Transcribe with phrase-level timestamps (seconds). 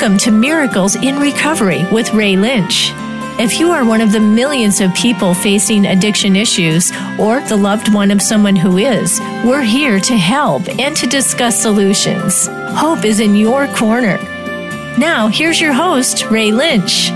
[0.00, 2.92] Welcome to Miracles in Recovery with Ray Lynch.
[3.40, 7.92] If you are one of the millions of people facing addiction issues or the loved
[7.92, 12.46] one of someone who is, we're here to help and to discuss solutions.
[12.78, 14.18] Hope is in your corner.
[14.98, 17.10] Now, here's your host, Ray Lynch.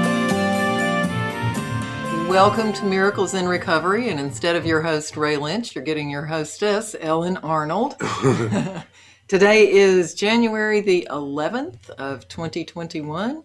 [2.28, 6.26] Welcome to Miracles in Recovery, and instead of your host, Ray Lynch, you're getting your
[6.26, 7.94] hostess, Ellen Arnold.
[9.32, 13.42] Today is January the 11th of 2021,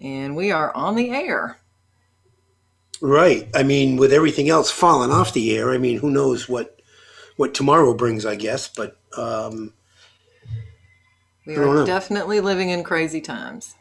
[0.00, 1.60] and we are on the air.
[3.00, 3.48] Right.
[3.54, 6.80] I mean, with everything else falling off the air, I mean, who knows what
[7.36, 8.26] what tomorrow brings?
[8.26, 9.72] I guess, but um,
[11.46, 13.76] We are definitely living in crazy times.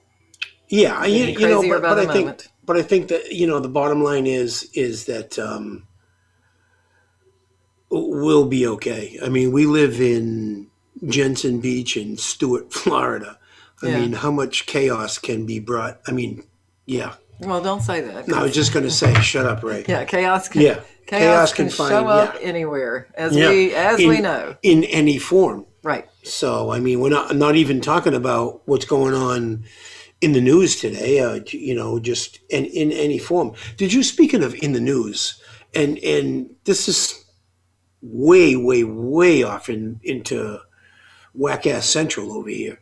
[0.69, 2.47] yeah, you, you know, but, but I think, moment.
[2.63, 5.87] but I think that you know, the bottom line is is that um,
[7.89, 9.17] we'll be okay.
[9.23, 10.66] I mean, we live in
[11.05, 13.37] Jensen Beach in Stuart, Florida.
[13.81, 13.99] I Yeah.
[13.99, 15.99] mean, how much chaos can be brought?
[16.07, 16.43] I mean,
[16.85, 17.13] yeah.
[17.39, 18.27] Well, don't say that.
[18.27, 19.85] No, I was just going to say, shut up, Ray.
[19.87, 20.79] yeah, chaos can, Yeah.
[21.05, 22.47] chaos, Chaos can, can find- show up yeah.
[22.47, 23.49] anywhere, as Yeah.
[23.49, 24.55] we as in, we know.
[24.63, 25.65] in any form.
[25.83, 26.05] Right.
[26.23, 29.63] So, I mean, we're not not even talking about what's going on
[30.19, 31.19] in the news today.
[31.19, 33.53] Uh, you know, just in in any form.
[33.77, 35.39] Did you speaking of in the news,
[35.75, 37.23] and and this is
[38.01, 40.59] way way way off in into
[41.37, 42.79] whack ass central over here.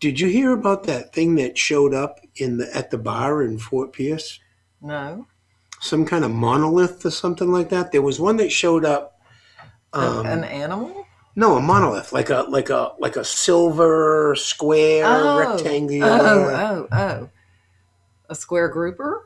[0.00, 3.58] Did you hear about that thing that showed up in the at the bar in
[3.58, 4.40] Fort Pierce?
[4.80, 5.26] No.
[5.80, 7.92] Some kind of monolith or something like that.
[7.92, 9.20] There was one that showed up.
[9.92, 11.06] An- Um, An animal?
[11.36, 16.08] no, a monolith, like a like a like a silver square Oh, rectangular.
[16.08, 17.28] Oh, oh, oh.
[18.28, 19.24] A square grouper?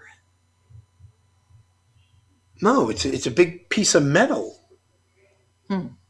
[2.62, 4.58] No, it's a, it's a big piece of metal.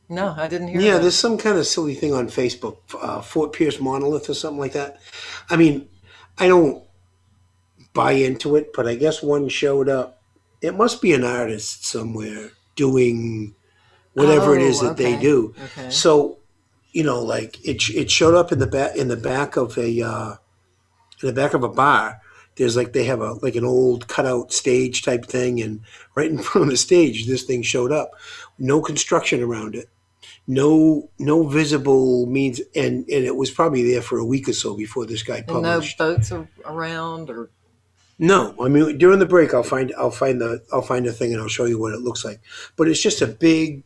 [0.09, 1.03] No, I didn't hear Yeah, that.
[1.03, 4.73] there's some kind of silly thing on Facebook, uh, Fort Pierce monolith or something like
[4.73, 5.01] that.
[5.51, 5.89] I mean,
[6.39, 6.85] I don't
[7.93, 10.23] buy into it, but I guess one showed up.
[10.61, 13.55] It must be an artist somewhere doing
[14.15, 15.55] whatever it Oh, is that they do.
[15.77, 15.91] Okay.
[15.91, 16.39] So,
[16.93, 20.03] you know, like it, it showed up in the back in the back of a
[20.03, 20.35] uh,
[21.23, 22.21] in the back of a bar.
[22.57, 25.81] There's like they have a like an old cutout stage type thing, and
[26.15, 28.13] right in front of the stage, this thing showed up.
[28.59, 29.91] No construction around it,
[30.47, 34.77] no no visible means, and and it was probably there for a week or so
[34.77, 35.99] before this guy And no published.
[35.99, 37.51] boats are around or
[38.19, 41.33] No, I mean during the break, I'll find I'll find the I'll find the thing
[41.33, 42.41] and I'll show you what it looks like.
[42.77, 43.83] But it's just a big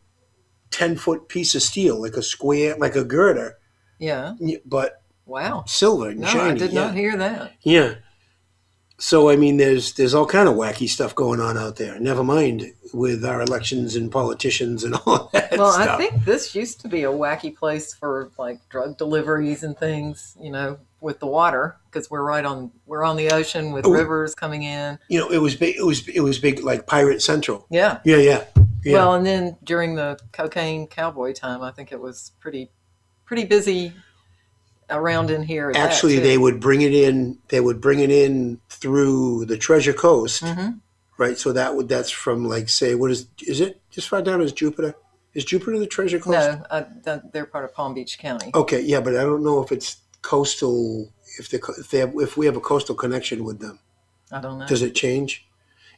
[0.70, 3.58] ten foot piece of steel, like a square, like a girder,
[3.98, 4.34] yeah.
[4.64, 5.64] but Wow.
[5.66, 6.50] silver and No, shiny.
[6.50, 6.86] I did yeah.
[6.86, 7.52] not hear that.
[7.62, 7.94] Yeah.
[9.02, 11.98] So I mean, there's there's all kind of wacky stuff going on out there.
[11.98, 15.88] Never mind with our elections and politicians and all that Well, stuff.
[15.88, 20.36] I think this used to be a wacky place for like drug deliveries and things,
[20.40, 23.90] you know, with the water because we're right on we're on the ocean with Oh.
[23.90, 24.98] rivers coming in.
[25.08, 25.76] you know it was big.
[25.76, 27.66] It was it was big like Pirate Central.
[27.70, 28.00] Yeah.
[28.04, 28.44] Yeah, yeah,
[28.84, 28.92] yeah.
[28.94, 32.70] Well, and then during the cocaine cowboy time, I think it was pretty
[33.24, 33.94] pretty busy
[34.90, 35.72] around in here.
[35.74, 37.38] Actually, they would bring it in.
[37.48, 40.80] They would bring it in through the Treasure Coast, Mhm.
[41.18, 41.38] right?
[41.38, 44.52] So that would that's from like say what is is it just far down as
[44.52, 44.94] Jupiter?
[45.34, 46.58] Is Jupiter the Treasure Coast?
[46.70, 48.50] No, that, they're part of Palm Beach County.
[48.54, 51.12] Okay, yeah, but I don't know if it's coastal.
[51.38, 53.78] If they if they have, if we have a coastal connection with them.
[54.32, 54.66] I don't know.
[54.66, 55.46] Does it change?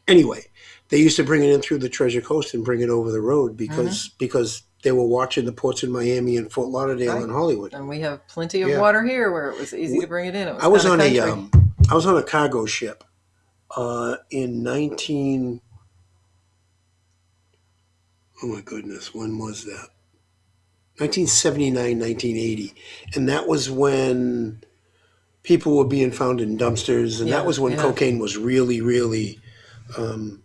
[0.08, 0.46] Anyway,
[0.88, 3.20] they used to bring it in through the Treasure Coast and bring it over the
[3.20, 7.14] road because because they were watching the ports in Miami and Fort Lauderdale.
[7.14, 7.22] Right.
[7.22, 7.72] and Hollywood.
[7.72, 8.80] and we have plenty of Yeah.
[8.80, 10.48] water here where it was easy to bring it in.
[10.48, 11.50] It was I was on a um,
[11.90, 13.04] I was on a cargo ship
[13.76, 15.60] uh, in nineteen.
[18.42, 19.88] Oh my goodness, when was that?
[20.98, 22.74] 1979, 1980.
[23.14, 24.62] And that was when
[25.42, 27.20] people were being found in dumpsters.
[27.20, 27.78] And Yeah, that was when yeah.
[27.82, 29.38] cocaine was really, really.
[29.96, 30.42] Um,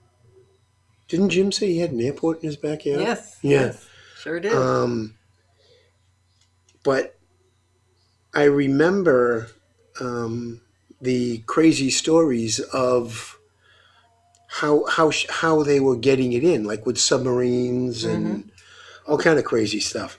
[1.07, 3.01] didn't Jim say he had an airport in his backyard?
[3.01, 3.37] Yes.
[3.41, 3.59] Yeah.
[3.67, 3.87] Yes,
[4.19, 4.53] sure did.
[4.53, 5.15] Um,
[6.83, 7.17] but
[8.33, 9.47] I remember
[9.99, 10.61] um,
[11.01, 13.37] the crazy stories of
[14.47, 18.51] how how how they were getting it in, like with submarines and
[19.07, 20.17] all kind of crazy stuff.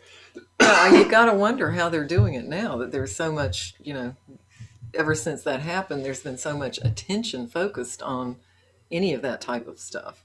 [0.61, 3.95] yeah, you got to wonder how they're doing it now that there's so much, you
[3.95, 4.15] know,
[4.95, 8.37] ever since that happened, there's been so much attention focused on
[8.91, 10.25] any of that type of stuff.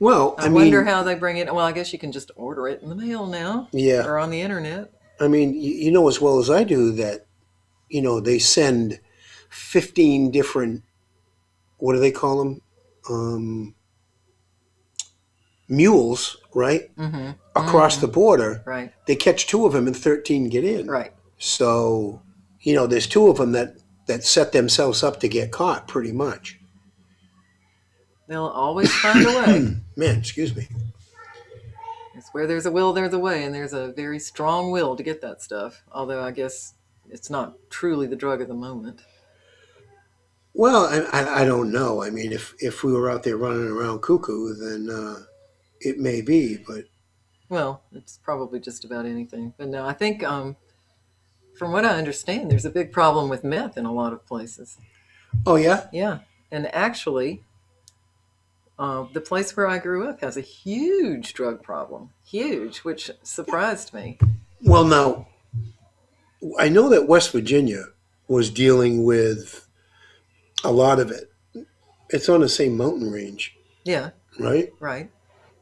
[0.00, 1.54] Well, I, I, mean, wonder how they bring it.
[1.54, 4.30] Well, I guess you can just order it in the mail now yeah, or on
[4.30, 4.90] the internet.
[5.20, 7.26] I mean, you, know as well as I do that,
[7.90, 8.98] you know, they send
[9.50, 10.82] fifteen different.
[11.76, 12.62] What do they call them?
[13.10, 13.74] Um,
[15.68, 16.90] mules, right?
[16.96, 20.86] hmm Across the border, Right, they catch two of them and thirteen get in.
[20.86, 21.12] right.
[21.36, 22.22] So,
[22.60, 23.76] you know, there's two of them that
[24.06, 26.58] that set themselves up to get caught, pretty much.
[28.28, 29.76] They'll always find a way.
[30.00, 30.66] Man, excuse me.
[32.14, 35.02] It's where there's a will, there's a way, and there's a very strong will to
[35.02, 35.82] get that stuff.
[35.92, 36.72] Although I guess
[37.10, 39.02] it's not truly the drug of the moment.
[40.54, 42.02] Well, I, I, I don't know.
[42.02, 45.16] I mean, if if we were out there running around cuckoo, then uh,
[45.80, 46.56] it may be.
[46.56, 46.86] But
[47.50, 49.52] Well, it's probably just about anything.
[49.58, 50.56] But no, I think, um,
[51.58, 54.78] from what I understand, there's a big problem with meth in a lot of places.
[55.44, 56.20] oh yeah, Yeah,
[56.50, 57.44] and actually,
[58.80, 62.10] uh, the place where I grew up has a huge drug problem.
[62.26, 64.18] Huge, which surprised me.
[64.62, 65.28] Well, now,
[66.58, 67.84] I know that West Virginia
[68.26, 69.68] was dealing with
[70.64, 71.30] a lot of it.
[72.08, 73.54] It's on the same mountain range,
[73.84, 74.72] Yeah, right?
[74.80, 75.10] right.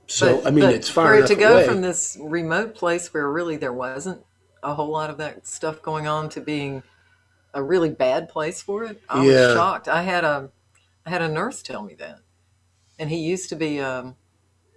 [0.07, 1.67] So, But- I mean, it's far for it to go away.
[1.67, 4.25] from this remote place where really there wasn't
[4.63, 6.83] a whole lot of that stuff going on to being
[7.53, 9.03] a really bad place for it.
[9.09, 9.33] I Yeah.
[9.49, 9.89] was shocked.
[9.89, 10.51] I had a
[11.05, 12.19] I had a nurse tell me that,
[12.99, 14.17] and he used to be um,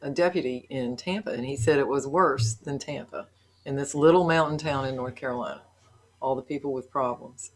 [0.02, 3.28] a deputy in Tampa, and he said it was worse than Tampa
[3.66, 5.62] in this little mountain town in North Carolina.
[6.20, 7.52] All the people with problems.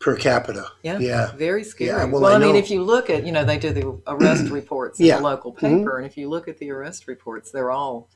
[0.00, 0.66] per capita.
[0.82, 1.32] Yeah, Yeah.
[1.36, 1.90] very scary.
[1.90, 3.98] Yeah, well, well, I I, mean, if you look at, you know, they do the
[4.06, 5.16] arrest reports in Yeah.
[5.16, 5.58] the local Mhm.
[5.58, 8.08] paper, and if you look at the arrest reports, they're all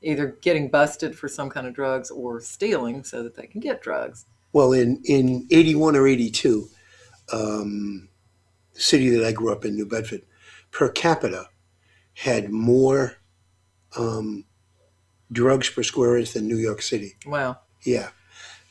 [0.00, 3.80] either getting busted for some kind of drugs or stealing so that they can get
[3.82, 4.24] drugs.
[4.52, 6.68] Well, in in eighty one or eighty two,
[7.32, 8.08] um,
[8.74, 10.22] the city that I grew up in, New Bedford,
[10.72, 11.46] per capita
[12.14, 13.18] had more
[13.96, 14.44] um,
[15.30, 17.14] drugs per square inch than New York City.
[17.26, 17.58] Wow.
[17.84, 18.08] Yeah.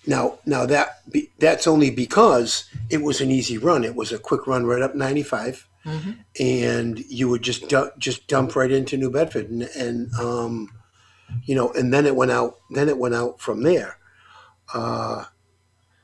[0.06, 3.84] Now, now that be, that's only because it was an easy run.
[3.84, 8.28] It was a quick run right up 95, hmm and you would just du- just
[8.28, 10.70] dump right into New Bedford, and, and um,
[11.44, 12.56] you know, and then it went out.
[12.70, 13.98] Then it went out from there.
[14.74, 15.26] Uh,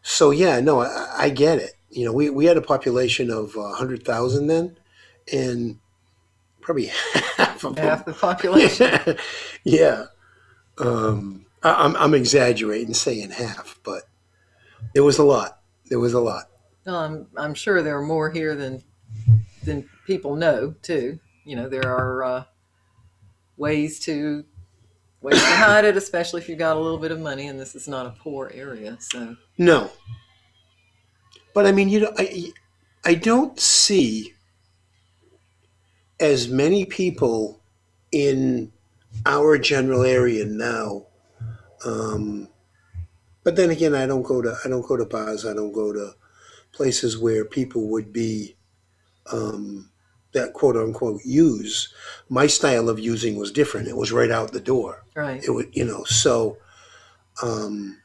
[0.01, 1.73] so yeah, no, I, I get it.
[1.89, 4.77] You know, we, we had a population of uh, hundred thousand then,
[5.31, 5.79] and
[6.68, 6.86] probably
[7.38, 9.18] half of them the population.
[9.64, 10.08] yeah.
[10.78, 14.04] Um, I, I'm, I'm exaggerating saying half, but
[14.94, 15.62] it was a lot.
[15.86, 16.50] There was a lot.
[16.86, 18.84] Well, I'm, I'm sure there are more here than
[19.64, 21.19] than people know too.
[21.46, 22.44] You know, there are uh,
[23.56, 24.44] ways to
[25.22, 27.75] ways to hide it, especially if you've got a little bit of money, and this
[27.75, 28.98] is not a poor area.
[29.00, 29.90] So No.
[31.54, 32.52] But I mean, you know, I,
[33.06, 34.34] I don't see
[36.19, 37.62] as many people
[38.12, 38.72] in
[39.25, 41.06] our general area now.
[41.86, 42.50] Um,
[43.44, 45.46] but then again, I don't go to I don't go to bars.
[45.46, 46.14] I don't go to
[46.72, 48.56] places where people would be
[49.31, 49.90] um,
[50.34, 51.94] that quote unquote use.
[52.30, 53.88] My style of using was different.
[53.88, 55.04] It was right out the door.
[55.16, 56.58] right, It would, you know, so
[57.42, 58.02] um,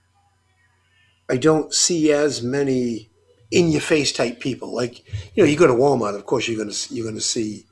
[1.29, 3.11] I don't see as many
[3.51, 4.75] in your face type people.
[4.75, 5.05] Like,
[5.35, 7.67] you know, you go to Walmart, of course, you're gonna you're gonna see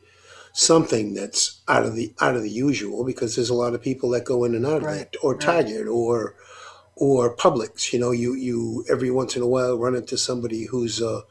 [0.53, 4.11] something that's out of the out of the usual because there's a lot of people
[4.11, 5.41] that go in and out of Right, it, or right.
[5.41, 6.35] Target, or
[6.97, 7.93] or Publix.
[7.93, 11.23] You know, you you every once in a while run into somebody who's a,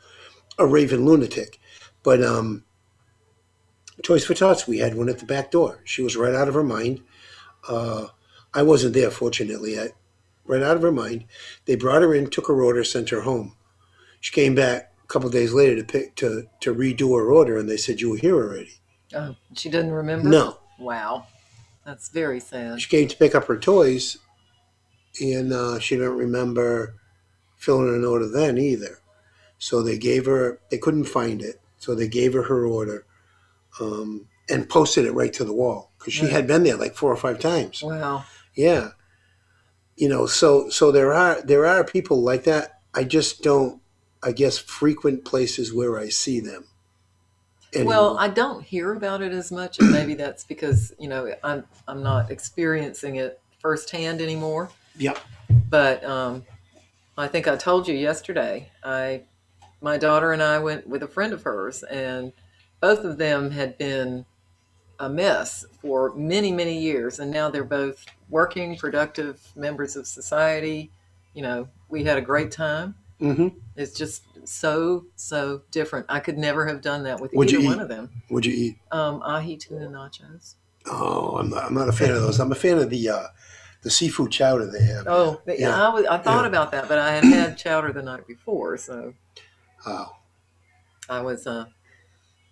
[0.57, 1.59] a raven lunatic,
[2.03, 2.63] but um.
[4.01, 5.81] Toys for Tots, we had one at the back door.
[5.83, 7.01] She was right out of her mind.
[7.67, 8.07] Uh,
[8.53, 9.77] I wasn't there, fortunately.
[9.77, 9.89] I,
[10.45, 11.25] right out of her mind.
[11.65, 13.57] They brought her in, took her order, sent her home.
[14.21, 17.69] She came back a couple days later to pick to to redo her order, and
[17.69, 18.75] they said you were here already.
[19.15, 20.29] Oh, she didn't remember.
[20.29, 21.27] No, Wow,
[21.85, 22.81] that's very sad.
[22.81, 24.17] she came to pick up her toys,
[25.21, 26.95] and uh, she didn't remember
[27.57, 28.99] filling an order then either.
[29.57, 30.59] So they gave her.
[30.71, 33.05] They couldn't find it, so they gave her her order,
[33.81, 36.31] um, and posted it right to the wall because she Right.
[36.31, 37.81] had been there like four or five times.
[37.83, 38.23] Wow.
[38.55, 38.91] Yeah.
[39.97, 42.79] You know, so so there are there are people like that.
[42.93, 43.81] I just don't
[44.23, 46.65] I guess frequent places where I see them.
[47.75, 51.63] Well, I don't hear about it as much, and maybe that's because you know I'm
[51.87, 54.69] I'm not experiencing it firsthand anymore.
[54.97, 55.19] Yep.
[55.69, 56.45] But um,
[57.17, 58.71] I think I told you yesterday.
[58.83, 59.23] I
[59.81, 62.33] my daughter and I went with a friend of hers, and
[62.81, 64.25] both of them had been
[64.99, 70.91] a mess for many many years, and now they're both working, productive members of society.
[71.33, 72.95] You know, we had a great time.
[73.21, 73.49] Mm-hmm.
[73.75, 76.05] It's just so so different.
[76.09, 78.09] I could never have done that with What'd either you one of them.
[78.29, 78.77] What'd you eat?
[78.91, 80.55] Um, ahi tuna nachos.
[80.85, 82.39] Oh, I'm not, I'm not a fan of those.
[82.39, 83.27] I'm a fan of the uh,
[83.81, 85.05] the seafood chowder they have.
[85.07, 85.75] Oh, but Yeah.
[85.75, 86.47] I was I thought Yeah.
[86.47, 89.13] about that, but I had had chowder the night before, so
[89.85, 90.15] Oh.
[91.09, 91.65] I was uh,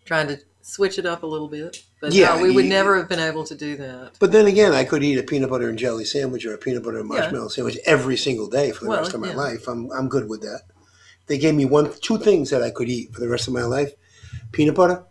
[0.06, 1.84] trying to switch it up a little bit.
[2.00, 4.12] But Yeah, no, we would you- never have been able to do that.
[4.20, 6.84] But then again, I could eat a peanut butter and jelly sandwich or a peanut
[6.84, 7.22] butter and Yeah.
[7.22, 9.36] marshmallow sandwich every single day for the Well, rest of my yeah.
[9.36, 9.68] life.
[9.68, 10.62] I'm I'm good with that.
[11.25, 13.63] they gave me one, two things that I could eat for the rest of my
[13.63, 13.92] life:
[14.54, 15.04] peanut butter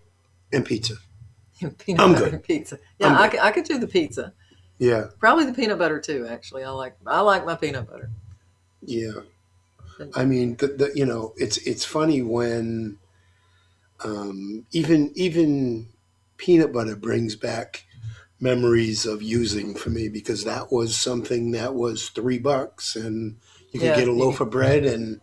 [0.53, 0.95] and pizza.
[1.79, 2.35] peanut I'm butter good.
[2.35, 2.79] and pizza.
[2.99, 4.33] Yeah, I, could- I could do the pizza.
[4.79, 6.27] Yeah, Probably the peanut butter too.
[6.29, 8.11] Actually, I like I like my peanut butter.
[8.83, 9.13] yeah.
[10.15, 12.99] I mean, the, the, you know, it's it's funny when
[14.05, 15.89] um, even even
[16.39, 17.85] peanut butter brings back
[18.41, 23.39] memories of using for me because that was something that was three bucks and
[23.73, 25.21] you could Yeah, get a loaf of bread and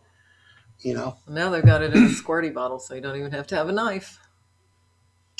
[0.81, 3.47] you know Now they've got it in a squirty bottle, so you don't even have
[3.47, 4.19] to have a knife.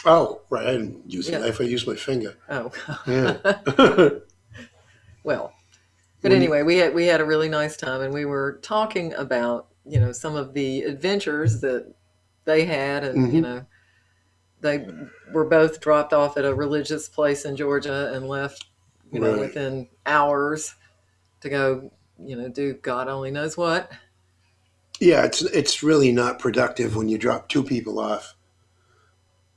[0.06, 1.38] oh right i didn't use Yeah.
[1.38, 2.72] a knife i used my finger Oh,
[3.06, 3.38] yeah
[5.24, 5.53] well.
[6.22, 9.68] But anyway, we had we had a really nice time, and we were talking about
[9.86, 11.94] you know some of the adventures that
[12.46, 13.44] they had, and you Mhm.
[13.44, 13.65] know
[14.63, 14.88] they
[15.32, 18.65] were both dropped off at a religious place in Georgia and left
[19.12, 19.41] you know Right.
[19.41, 20.74] within hours
[21.41, 23.91] to go you know do God only knows what.
[25.00, 28.36] yeah it's it's really not productive when you drop two people off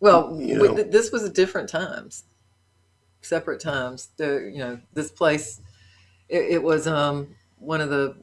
[0.00, 0.75] Well, You know.
[0.75, 2.25] this was different times,
[3.22, 4.08] separate times.
[4.16, 5.60] The you know this place,
[6.28, 8.16] it, it was um one of the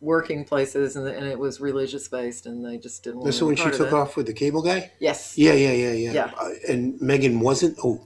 [0.00, 3.16] working places, and, and it was religious based, and they just didn't.
[3.16, 3.94] want this is any when she part of took it.
[3.94, 5.36] off with the cable guy Yes.
[5.36, 6.30] yeah yeah yeah yeah, Yeah.
[6.40, 8.04] Uh, and megan wasn't oh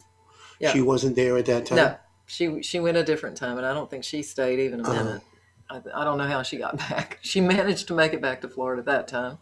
[0.59, 0.73] Yeah.
[0.73, 1.97] she wasn't there at that time No,
[2.27, 5.05] she she went a different time, and I don't think she stayed even a Uh-huh.
[5.05, 5.23] minute.
[5.71, 7.19] I, I don't know how she got back.
[7.23, 9.39] She managed to make it back to Florida that time.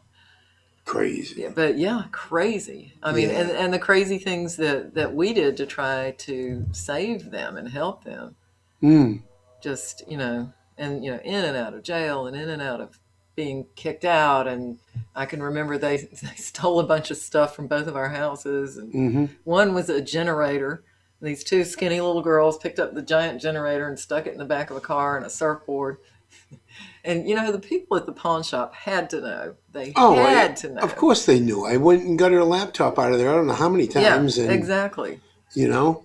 [0.84, 2.94] crazy Yeah, but yeah, crazy.
[3.02, 3.40] I mean, Yeah.
[3.42, 7.68] and, and the crazy things that, that we did to try to save them and
[7.68, 8.36] help them.
[8.82, 9.22] mm.
[9.62, 12.80] just you know and you know in and out of jail and in and out
[12.80, 12.98] of
[13.36, 14.48] being kicked out.
[14.48, 14.78] And
[15.14, 18.76] i can remember they, they stole a bunch of stuff from both of our houses.
[18.76, 20.82] And hmm one was a generator.
[21.22, 24.44] These two skinny little girls picked up the giant generator and stuck it in the
[24.46, 25.98] back of a car and a surfboard.
[27.02, 29.54] And you know the people at the pawn shop had to know.
[29.72, 30.82] They Oh, I- had to know.
[30.82, 31.64] Of course they knew.
[31.64, 33.30] I went and got her laptop out of there.
[33.30, 35.18] I don't know how many yeah times, and exactly.
[35.54, 36.04] you know,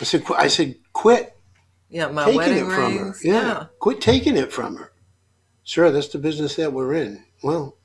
[0.00, 1.34] I said, I said, quit
[1.90, 3.28] yeah my taking wedding it from rings her.
[3.28, 3.66] Yeah.
[3.78, 4.92] quit taking it from her.
[5.64, 7.24] Sure, that's the business that we're in.
[7.42, 7.76] Well,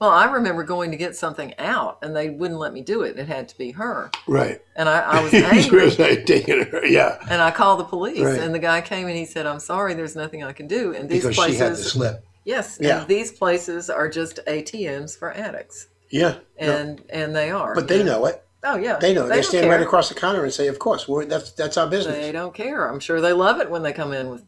[0.00, 3.18] well i remember going to get something out and they wouldn't let me do it
[3.18, 4.60] it had to be her right.
[4.76, 6.86] and i, I was angry it's like taking her.
[6.86, 8.40] Yeah, And I called the police, Right.
[8.40, 11.08] and the guy came and he said, "I'm sorry, there's nothing I can do." And
[11.08, 12.24] these because places, she had the slip.
[12.44, 13.00] yes, Yeah.
[13.00, 17.74] and these places are just ATMs for addicts, Yeah, no, and and they are.
[17.74, 18.04] but they yeah.
[18.04, 18.42] know it.
[18.64, 19.28] Oh yeah, They know.
[19.28, 19.70] They, don't stand care.
[19.70, 22.54] right across the counter and say, "Of course, we're, that's that's our business." They don't
[22.54, 22.90] care.
[22.90, 24.44] I'm sure they love it when they come in with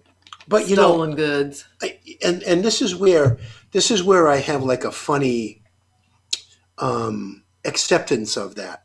[0.50, 1.64] but you know, stolen goods.
[1.80, 3.38] I, and and this is where
[3.70, 5.62] this is where I have like a funny
[6.78, 8.84] um, acceptance of that.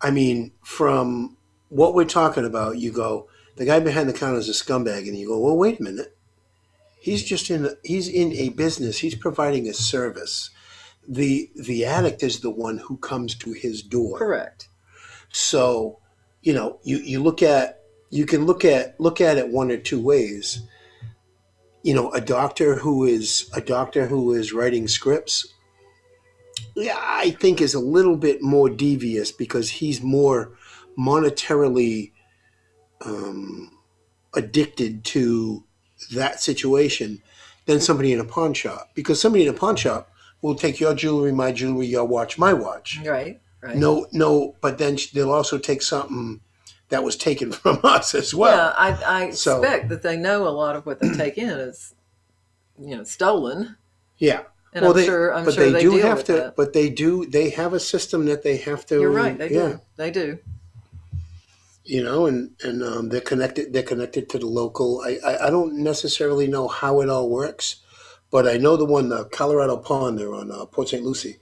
[0.00, 1.36] I mean, from
[1.68, 5.16] what we're talking about, you go, the guy behind the counter is a scumbag, and
[5.16, 6.16] you go, well, wait a minute,
[6.98, 10.50] he's just in he's in a business, he's providing a service.
[11.08, 14.18] The The addict is the one who comes to his door.
[14.18, 14.68] Correct.
[15.32, 15.98] So,
[16.42, 17.80] you know, you, you look at
[18.10, 20.62] you can look at look at it one or two ways.
[21.82, 25.52] You know, a doctor who is a doctor who is writing scripts,
[26.76, 30.56] yeah, I think is a little bit more devious because he's more
[30.96, 32.12] monetarily
[33.04, 33.76] um,
[34.34, 35.64] addicted to
[36.12, 37.20] that situation
[37.66, 38.90] than somebody in a pawn shop.
[38.94, 40.10] Because somebody in a pawn shop
[40.44, 43.00] will take your jewelry, my jewelry, your watch, my watch.
[43.02, 43.40] Right.
[43.62, 43.76] Right.
[43.76, 46.42] No, no, but then they'll also take something
[46.90, 48.54] that was taken from us as well.
[48.54, 51.48] yeah, I, I So- expect that they know a lot of what they take in
[51.48, 51.94] is,
[52.78, 53.76] you know, stolen.
[54.18, 54.42] Yeah.
[54.74, 56.32] And I'm they, sure I'm but sure they, they do deal have with to.
[56.34, 56.56] that.
[56.56, 57.24] But they do.
[57.24, 59.00] They have a system that they have to.
[59.00, 59.38] You're right.
[59.38, 59.80] They yeah, do.
[59.96, 60.38] They do.
[61.84, 63.72] You know, and and um, they're connected.
[63.72, 65.00] They're connected to the local.
[65.06, 67.76] I, I I don't necessarily know how it all works,
[68.34, 71.04] but I know the one, the Colorado Pawn, there on uh, Port St.
[71.04, 71.36] Lucie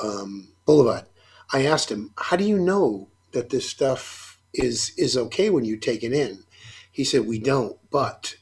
[0.00, 1.06] um, Boulevard.
[1.52, 5.76] I asked him, "How do you know that this stuff is is okay when you
[5.76, 6.44] take it in?"
[6.92, 8.36] He said, "We don't, but."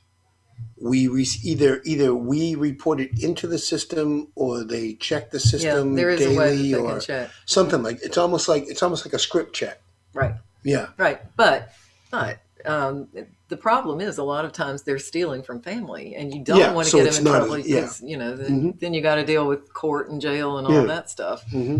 [0.80, 5.50] We re- either either we report it into the system or they check the Yeah,
[5.54, 7.30] system there is daily a way that they or can check.
[7.46, 9.80] something like it's almost like it's almost like a script check.
[10.12, 10.34] Right.
[10.64, 11.20] Yeah, Right.
[11.36, 11.72] But
[12.10, 13.08] but um,
[13.48, 16.72] the problem is a lot of times they're stealing from family, and you don't Yeah,
[16.72, 17.90] want to so get them in not a- trouble yeah.
[18.02, 18.80] you know then, Mhm.
[18.80, 20.84] then you got to deal with court and jail and all Yeah.
[20.86, 21.44] that stuff.
[21.50, 21.78] hmm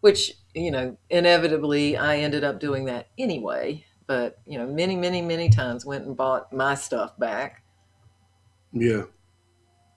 [0.00, 3.84] Which you know inevitably I ended up doing that anyway.
[4.06, 7.62] But you know many many many times went and bought my stuff back
[8.72, 9.04] yeah.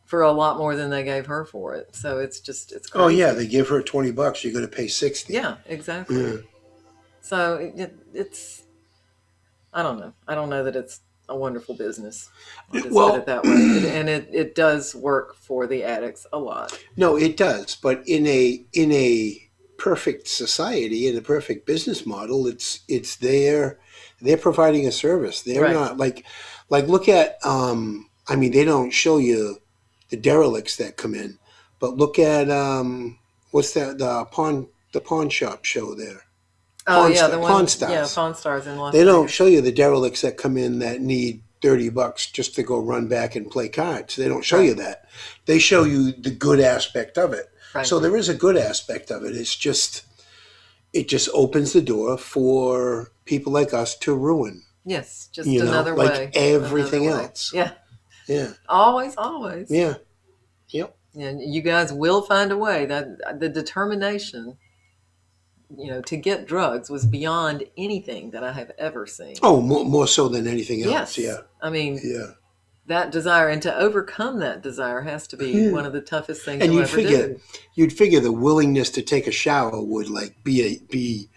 [0.05, 1.93] for a lot more than they gave her for it.
[1.95, 3.03] So it's just it's crazy.
[3.03, 4.43] Oh yeah, they give her twenty bucks.
[4.43, 5.33] You're going to pay sixty.
[5.33, 6.41] yeah exactly.
[7.19, 8.63] So it, it's,
[9.77, 10.11] I don't know.
[10.27, 12.29] I don't know that it's a wonderful business.
[12.73, 13.51] I'll just Well- put it that way,
[13.97, 16.77] and it, it does work for the addicts a lot.
[16.97, 19.43] No, it does, but in a in a
[19.77, 23.77] perfect society, in a perfect business model, it's it's there.
[24.19, 25.43] They're providing a service.
[25.43, 25.73] They're Right.
[25.73, 26.25] not like
[26.69, 27.37] like look at.
[27.45, 29.61] Um, I mean, they don't show you
[30.09, 31.37] the derelicts that come in,
[31.79, 33.19] but look at um,
[33.51, 36.23] what's that the pawn the pawn shop show there.
[36.87, 37.91] Oh Pawn yeah, the Pawn one, Stars.
[37.91, 39.31] yeah, Pawn Stars in Las They don't Vegas.
[39.35, 43.07] show you the derelicts that come in that need 30 bucks just to go run
[43.07, 44.15] back and play cards.
[44.15, 45.05] They don't show you that.
[45.47, 47.49] They show you the good aspect of it.
[47.73, 47.85] Right.
[47.85, 49.35] So there is a good aspect of it.
[49.35, 50.03] It's just
[50.93, 54.63] it just opens the door for people like us to ruin.
[54.85, 56.31] Yes, just You know, another like way.
[56.33, 57.25] everything another way.
[57.25, 57.51] else.
[57.53, 57.71] Yeah,
[58.27, 58.53] Yeah.
[58.69, 59.69] always, always.
[59.69, 59.95] Yeah.
[60.69, 60.95] Yep.
[61.19, 64.57] and you guys will find a way that the determination
[65.75, 69.83] you know to get drugs was beyond anything that i have ever seen Oh, more,
[69.83, 70.91] more so than anything else.
[70.91, 71.37] yes Yeah.
[71.61, 72.27] i mean Yeah.
[72.85, 75.71] that desire and to overcome that desire has to be Yeah.
[75.71, 77.39] one of the toughest things And you'd ever figure do
[77.75, 81.29] you'd figure the willingness to take a shower would like be a, be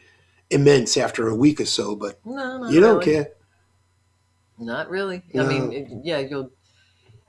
[0.50, 3.12] immense after a week or so, but no you don't really.
[3.12, 3.28] care.
[4.58, 6.50] not really i mean it- yeah you'll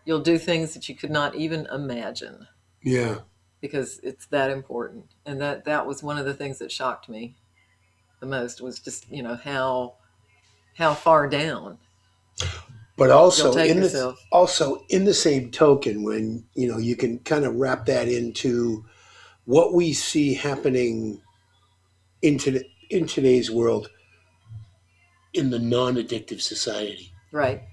[0.06, 2.48] you'll do things that you could not even imagine
[2.84, 3.20] Yeah.
[3.62, 7.36] Because it's that important and that that was one of the things that shocked me
[8.20, 9.94] the most was just you know how
[10.78, 11.78] how far down
[12.98, 17.46] But also in the also in the same token, when you know you can kind
[17.46, 18.86] of wrap that into
[19.46, 21.20] what we see happening
[22.22, 23.90] in, to, in today's world
[25.34, 27.12] in the non-addictive society.
[27.32, 27.64] right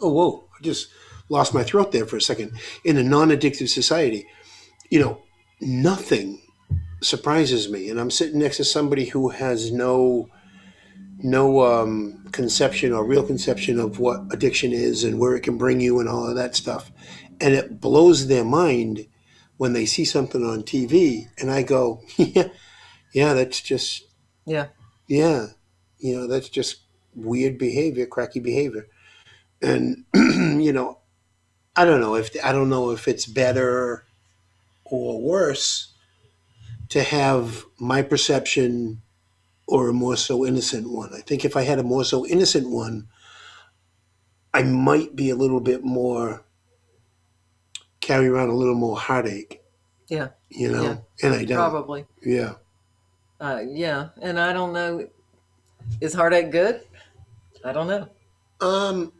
[0.00, 0.44] Oh, whoa!
[0.56, 0.88] I just
[1.30, 2.52] lost my throat there for a second.
[2.84, 4.26] In a non-addictive society,
[4.90, 5.22] you know,
[5.60, 6.42] nothing
[7.02, 10.28] surprises me, and I'm sitting next to somebody who has no
[11.18, 15.80] no um, conception or real conception of what addiction is and where it can bring
[15.80, 16.90] you and all of that stuff,
[17.40, 19.06] and it blows their mind
[19.56, 22.48] when they see something on TV, and I go, yeah,
[23.12, 24.04] yeah, that's just
[24.44, 24.68] yeah.
[25.08, 25.46] yeah,
[25.98, 26.80] you know, that's just
[27.14, 28.88] weird behavior, cracky behavior.
[29.62, 30.98] And you know,
[31.74, 34.05] I don't know if I don't know if it's better
[34.90, 35.92] or worse
[36.88, 39.02] to have my perception
[39.66, 41.12] or a more so innocent one.
[41.12, 43.08] I think if I had a more so innocent one,
[44.54, 46.44] I might be a little bit more
[48.00, 49.62] carry around a little more heartache,
[50.08, 51.56] yeah you know, Yeah, and I don't.
[51.58, 52.54] probably Yeah.
[53.40, 55.06] Uh, yeah, and I don't know.
[56.00, 56.80] Is heartache good?
[57.64, 58.08] I don't know.
[58.60, 59.12] Um,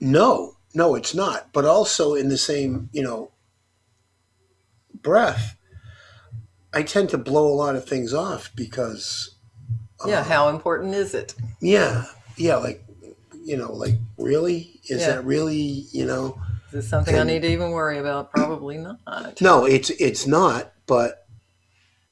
[0.00, 1.52] no, no, it's not.
[1.52, 3.30] But also in the same, you know,
[5.02, 5.56] breath,
[6.72, 9.34] I tend to blow a lot of things off because,
[10.06, 11.34] Yeah, um, how important is it?
[11.60, 12.04] yeah,
[12.36, 12.84] yeah, like,
[13.44, 15.14] you know, like really, is Yeah.
[15.16, 15.56] that really,
[15.92, 16.40] you know?
[16.66, 18.30] Is this something I need to even worry about?
[18.30, 19.40] Probably not.
[19.40, 20.72] No, it's it's not.
[20.86, 21.26] But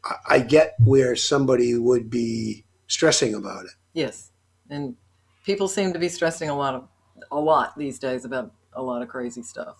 [0.02, 3.72] I, I get where somebody would be stressing about it.
[3.92, 4.30] Yes,
[4.70, 4.96] and
[5.44, 6.88] people seem to be stressing a lot of
[7.30, 9.76] a lot these days about a lot of crazy stuff.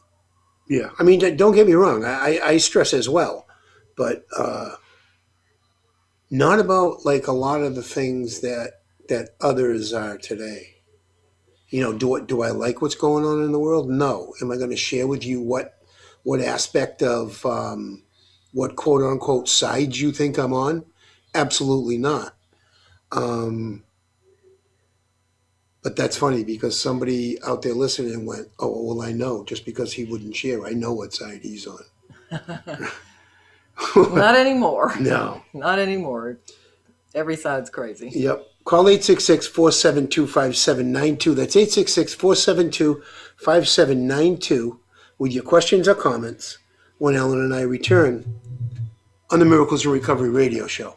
[0.69, 2.05] Yeah, I mean, don't get me wrong.
[2.05, 3.47] I, I stress as well,
[3.97, 4.75] but uh,
[6.31, 10.75] not about like a lot of the things that that others are today.
[11.69, 13.89] You know, do do I like what's going on in the world?
[13.89, 14.35] No.
[14.41, 15.79] Am I going to share with you what
[16.25, 18.03] what aspect of um,
[18.53, 20.85] what quote unquote side you think I'm on?
[21.35, 22.35] Absolutely not.
[23.13, 23.85] Um,
[25.87, 29.93] but that's funny because somebody out there listening went, "Oh, well, I know." Just because
[29.93, 31.85] he wouldn't share, I know what side he's on.
[33.97, 34.93] Not anymore.
[35.01, 35.43] No.
[35.55, 36.39] Not anymore.
[37.15, 38.11] Every side's crazy.
[38.13, 38.45] Yep.
[38.65, 41.35] Call 866 472 5792.
[41.37, 43.03] That's 866 472
[43.37, 44.81] 5792
[45.19, 46.59] with your questions or comments
[46.99, 48.25] when Ellen and I return
[49.31, 50.97] on the Miracles in Recovery radio show.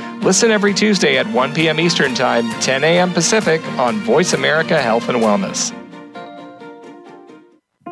[0.21, 1.79] Listen every Tuesday at 1 p.m.
[1.79, 3.11] Eastern Time, 10 a.m.
[3.11, 5.75] Pacific on Voice America Health and Wellness.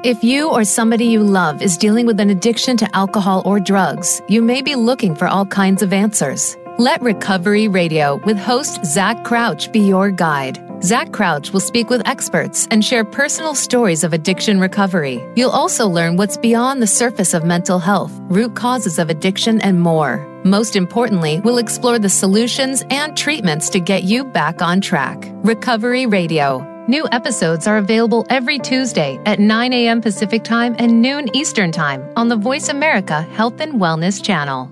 [0.03, 4.21] If you or somebody you love is dealing with an addiction to alcohol or drugs,
[4.29, 6.55] you may be looking for all kinds of answers.
[6.77, 10.68] Let Recovery Radio with host Zach Crouch be your guide.
[10.81, 15.21] Zach Crouch will speak with experts and share personal stories of addiction recovery.
[15.35, 19.81] You'll also learn what's beyond the surface of mental health, root causes of addiction, and
[19.81, 20.25] more.
[20.45, 25.29] Most importantly, we'll explore the solutions and treatments to get you back on track.
[25.43, 26.65] Recovery Radio.
[26.87, 30.01] New episodes are available every Tuesday at 9 a.m.
[30.01, 34.71] Pacific Time and noon Eastern Time on the Voice America Health and Wellness channel.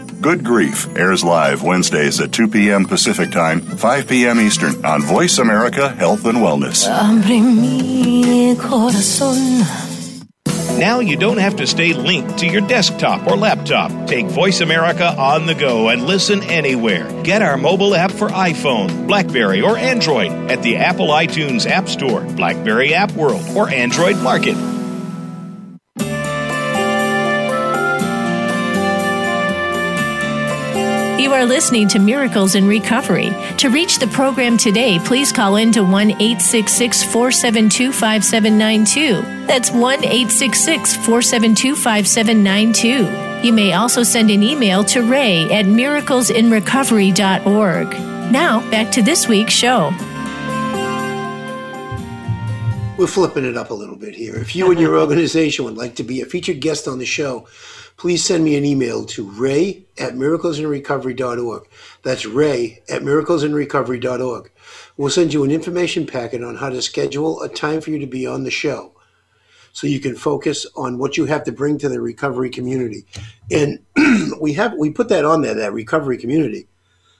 [0.21, 2.85] Good Grief airs live Wednesdays at 2 p.m.
[2.85, 4.39] Pacific Time, 5 p.m.
[4.39, 6.87] Eastern on Voice America Health and Wellness.
[10.77, 14.07] Now you don't have to stay linked to your desktop or laptop.
[14.07, 17.23] Take Voice America on the go and listen anywhere.
[17.23, 22.21] Get our mobile app for iPhone, Blackberry, or Android at the Apple iTunes App Store,
[22.21, 24.55] Blackberry App World, or Android Market.
[31.21, 33.29] You are listening to Miracles in Recovery.
[33.57, 39.45] To reach the program today, please call in to 1 866 472 5792.
[39.45, 43.45] That's 1 866 472 5792.
[43.45, 47.87] You may also send an email to ray at miraclesinrecovery.org.
[48.31, 49.91] Now, back to this week's show.
[52.97, 54.37] We're flipping it up a little bit here.
[54.37, 57.45] If you and your organization would like to be a featured guest on the show,
[58.01, 61.67] please send me an email to ray at miraclesinrecovery.org.
[62.01, 64.51] That's ray at miraclesinrecovery.org.
[64.97, 68.07] We'll send you an information packet on how to schedule a time for you to
[68.07, 68.93] be on the show
[69.71, 73.05] so you can focus on what you have to bring to the recovery community.
[73.51, 73.85] And
[74.41, 76.67] we have we put that on there, that recovery community.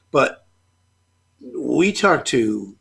[0.10, 0.48] But
[1.56, 2.76] we talk to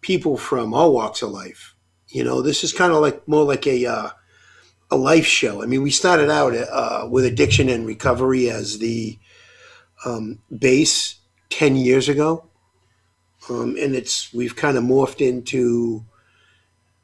[0.00, 1.74] people from all walks of life.
[2.08, 4.10] You know, this is kind of like more like a uh,
[4.92, 5.62] a life show.
[5.62, 9.18] I mean, we started out uh, with addiction and recovery as the
[10.04, 11.16] um, base
[11.48, 12.44] ten years ago,
[13.48, 16.04] um, and it's we've kind of morphed into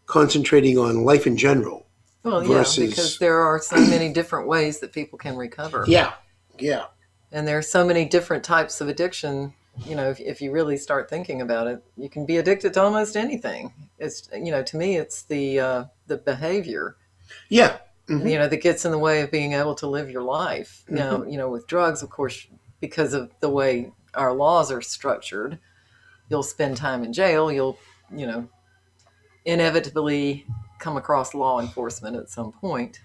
[0.04, 1.86] concentrating on life in general.
[2.22, 5.84] Well, versus- yeah, because there are so many different ways that people can recover.
[5.88, 6.12] Yeah,
[6.58, 6.86] yeah,
[7.32, 9.54] And there are so many different types of addiction.
[9.86, 12.82] You know, if, if you really start thinking about it, you can be addicted to
[12.82, 13.72] almost anything.
[13.98, 16.96] It's you know, to me, it's the uh, the behavior
[17.48, 17.78] yeah.
[18.08, 18.30] Mhm.
[18.30, 20.82] you know that gets in the way of being able to live your life.
[20.88, 22.46] You know, you know, with drugs, of course,
[22.80, 25.58] because of the way our laws are structured,
[26.30, 27.52] you'll spend time in jail.
[27.52, 27.78] You'll
[28.10, 28.48] you know,
[29.44, 30.46] inevitably
[30.78, 33.00] come across law enforcement at some point.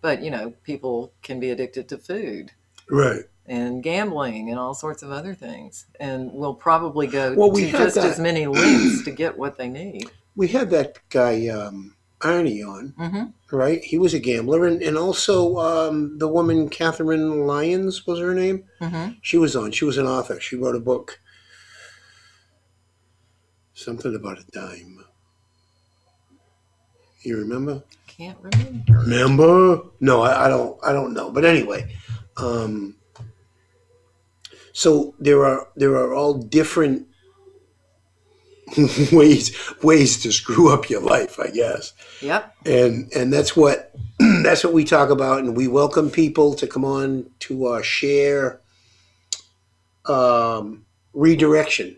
[0.00, 2.50] But you know, people can be addicted to food
[2.88, 3.24] Right.
[3.46, 7.70] and gambling and all sorts of other things, and will probably go Well, we to
[7.72, 10.10] just that- as many lengths to get what they need.
[10.36, 13.82] We had that guy um, Arnie on, hmm right?
[13.82, 18.64] He was a gambler, and and also um, the woman Catherine Lyons was her name.
[18.80, 19.72] hmm She was on.
[19.72, 20.38] She was an author.
[20.40, 21.20] She wrote a book.
[23.74, 25.04] Something about a dime.
[27.22, 27.82] You remember?
[28.06, 28.92] Can't remember.
[28.92, 29.80] Remember?
[30.00, 30.78] No, I, I don't.
[30.84, 31.30] I don't know.
[31.30, 31.94] But anyway,
[32.36, 32.96] um,
[34.72, 37.06] so there are there are all different
[39.12, 41.92] ways ways to screw up your life, I guess.
[42.20, 42.54] Yep.
[42.66, 43.92] and and that's what
[44.42, 48.60] that's what we talk about and we welcome people to come on to uh, share
[50.06, 51.96] um, redirection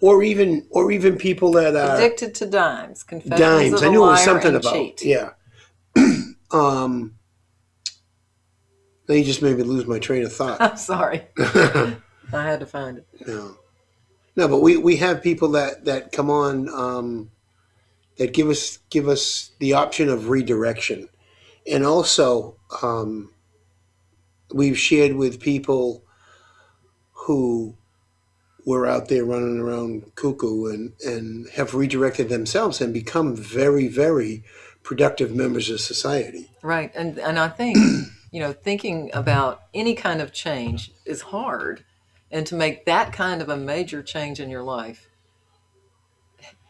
[0.00, 3.02] or even or even people that are Addicted to dimes.
[3.02, 5.02] Confessions dimes of i knew it was something about cheat.
[5.04, 5.30] yeah
[6.52, 7.14] um
[9.08, 11.22] now you just made me lose my train of thought I'm sorry.
[11.38, 11.96] I
[12.32, 13.06] had to find it.
[13.26, 13.56] No,
[14.36, 17.30] no, but we, we have people that, that come on um,
[18.18, 21.08] that give us give us the option of redirection,
[21.66, 23.30] and also um,
[24.52, 26.02] we've shared with people
[27.12, 27.76] who
[28.66, 34.42] were out there running around cuckoo and, and have redirected themselves and become very very
[34.84, 36.50] productive members of society.
[36.62, 36.92] Right.
[36.94, 37.76] And and I think,
[38.30, 41.84] you know, thinking about any kind of change is hard.
[42.30, 45.08] And to make that kind of a major change in your life,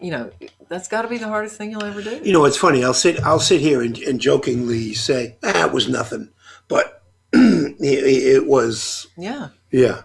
[0.00, 0.30] you know,
[0.68, 2.20] that's got to be the hardest thing you'll ever do.
[2.22, 2.84] You know, it's funny.
[2.84, 6.30] I'll sit I'll sit here and, and jokingly say, "Ah, was nothing,"
[6.68, 9.48] but it, it was Yeah.
[9.70, 10.02] yeah.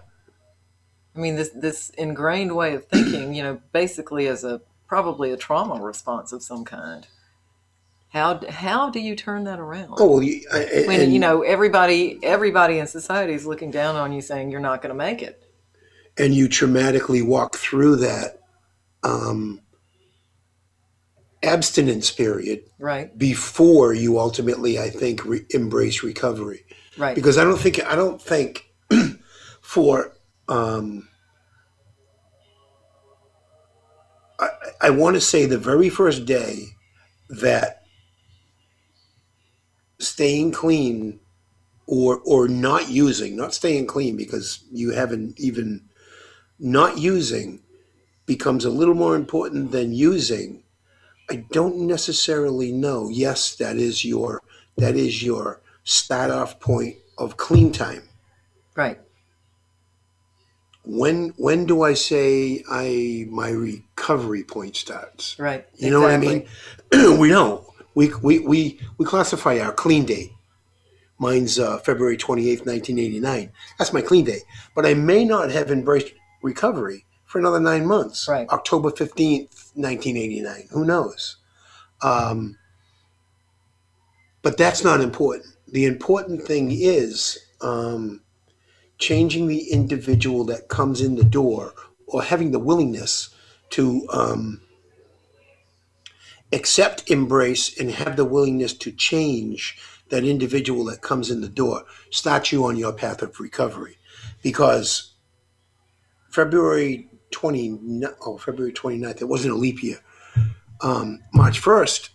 [1.14, 5.36] I mean, this this ingrained way of thinking, you know, basically as a probably a
[5.36, 7.06] trauma response of some kind.
[8.10, 9.94] How how do you turn that around?
[9.98, 13.94] Oh well, you, I, when and, you know everybody everybody in society is looking down
[13.96, 15.42] on you, saying you're not going to make it.
[16.18, 18.40] and you traumatically walk through that
[19.04, 19.60] um,
[21.42, 23.16] abstinence period Right.
[23.16, 26.64] before you ultimately, I think, re- embrace recovery.
[26.98, 27.14] Right.
[27.14, 28.70] Because I don't think I don't think
[29.62, 30.12] for
[30.48, 31.08] um,
[34.40, 34.48] I,
[34.80, 36.64] I want to say the very first day
[37.28, 37.79] that
[40.00, 41.20] staying clean
[41.86, 45.82] or or not using, not staying clean because you haven't even
[46.58, 47.60] not using
[48.26, 50.62] becomes a little more important than using.
[51.30, 53.08] I don't necessarily know.
[53.08, 54.42] Yes, that is your
[54.76, 58.02] that is your start off point of clean time.
[58.74, 58.98] right.
[60.84, 65.38] When when do I say I my recovery point starts?
[65.38, 65.66] Right.
[65.76, 66.46] You know what I mean?
[67.18, 67.62] we don't.
[67.94, 70.32] We, we, we, we classify our clean date.
[71.18, 73.52] Mine's uh, February 28th, 1989.
[73.78, 74.42] That's my clean date.
[74.74, 78.26] But I may not have embraced recovery for another nine months.
[78.28, 78.48] Right.
[78.48, 80.68] October 15th, 1989.
[80.70, 81.36] Who knows?
[82.02, 82.56] Um,
[84.42, 85.54] but that's not important.
[85.68, 88.22] The important thing is um,
[88.98, 91.74] changing the individual that comes in the door
[92.06, 93.30] or having the willingness
[93.70, 94.60] to um,
[96.52, 101.84] accept, embrace, and have the willingness to change that individual that comes in the door,
[102.10, 103.96] start you on your path of recovery.
[104.42, 105.12] Because
[106.30, 107.78] February 20,
[108.26, 110.00] oh, February 29th, it wasn't a leap year.
[110.82, 112.08] Um, March 1st,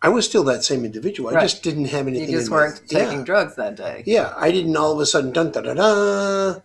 [0.00, 1.34] I was still that same individual.
[1.34, 2.28] I just didn't have anything.
[2.28, 3.24] You just in my- weren't taking yeah.
[3.24, 4.02] drugs that day.
[4.06, 6.60] Yeah, I didn't all of a sudden dun da da da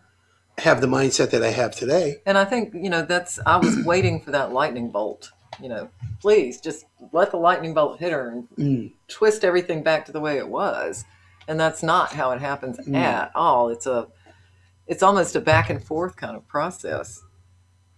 [0.59, 2.21] have the mindset that I have today.
[2.25, 5.31] And I think, you know, that's, I was waiting for that lightning bolt.
[5.61, 5.89] You know,
[6.21, 8.91] please just let the lightning bolt hit her and Mm.
[9.07, 11.05] twist everything back to the way it was.
[11.47, 12.95] And that's not how it happens Mm.
[12.95, 13.69] at all.
[13.69, 14.07] It's a,
[14.87, 17.21] it's almost a back and forth kind of process.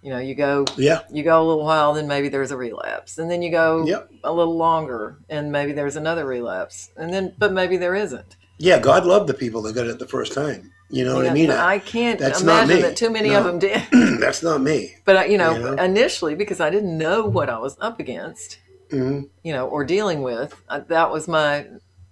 [0.01, 3.17] You know, you go, Yeah, you go a little while, then maybe there's a relapse,
[3.17, 4.11] and then you go Yep.
[4.23, 8.35] a little longer, and maybe there's another relapse, and then, but maybe there isn't.
[8.59, 8.77] yeah.
[8.79, 10.71] God loved the people that got it the first time.
[10.89, 11.49] You know what I mean?
[11.51, 12.81] I can't that's not imagine me.
[12.83, 13.39] that too many No.
[13.39, 13.81] of them did.
[14.19, 14.95] That's not me.
[15.03, 15.73] But I- you know, You know?
[15.83, 18.59] initially because I didn't know what I was up against,
[18.91, 21.65] hmm you know, or dealing with, uh, that was my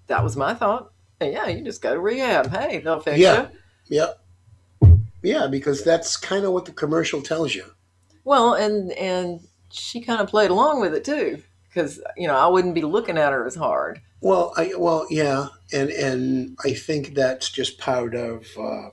[0.08, 0.92] that was my thought.
[1.22, 2.48] Yeah, you just go to rehab.
[2.50, 3.50] Hey, they'll fix Yeah.
[3.90, 4.08] you.
[4.82, 4.88] Yeah,
[5.22, 5.48] yeah.
[5.48, 7.66] Because that's kind of what the commercial tells you.
[8.26, 9.40] Well, and and
[9.72, 13.18] she kind of played along with it too, because you know I wouldn't be looking
[13.18, 14.02] at her as hard.
[14.24, 18.48] Well, I well, yeah, and and I think that's just part of.
[18.58, 18.92] Uh,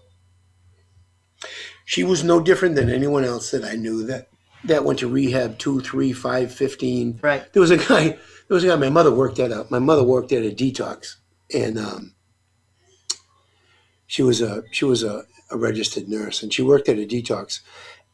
[1.85, 4.27] she was no different than anyone else that I knew that
[4.64, 7.21] that went to rehab two, three, five, fifteen.
[7.23, 7.51] Right.
[7.53, 8.09] There was a guy.
[8.09, 8.75] There was a guy.
[8.75, 9.69] My mother worked at a.
[9.71, 11.14] My mother worked at a detox,
[11.55, 12.14] and um,
[14.09, 17.61] she was a she was a, a registered nurse, and she worked at a detox.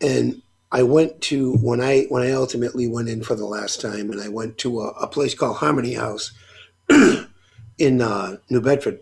[0.02, 4.10] And I went to when I when I ultimately went in for the last time,
[4.10, 6.34] and I went to a, a place called Harmony House
[7.78, 9.00] in uh, New Bedford.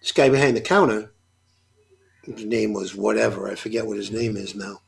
[0.00, 1.12] This guy behind the counter,
[2.24, 3.48] his name was whatever.
[3.50, 4.80] I forget what his name is now.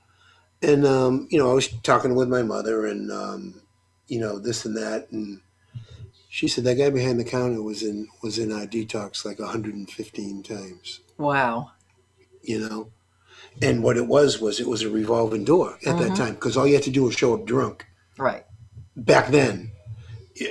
[0.60, 3.60] And um, you know, I was talking with my mother, and um,
[4.08, 5.40] you know this and that, and
[6.28, 10.42] she said that guy behind the counter was in was in our detox like 115
[10.42, 11.00] times.
[11.18, 11.72] Wow.
[12.42, 12.90] You know,
[13.62, 16.66] and what it was was it was a revolving door at that time because all
[16.66, 17.86] you had to do was show up drunk
[18.18, 18.44] Right.
[18.96, 19.70] back then,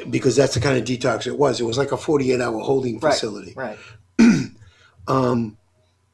[0.09, 1.59] because that's the kind of detox it was.
[1.59, 3.13] It was like a 48 hour holding Right.
[3.13, 3.53] facility.
[3.55, 3.77] Right.
[5.05, 5.57] Um,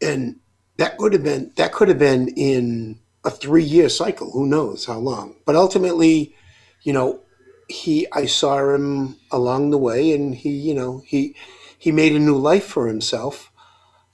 [0.02, 0.38] and
[0.78, 4.32] that could have been that could have been in a three year cycle.
[4.32, 5.36] Who knows how long?
[5.46, 6.34] But ultimately,
[6.82, 7.22] you know,
[7.68, 11.36] he I saw him along the way, and he you know he
[11.78, 13.52] he made a new life for himself.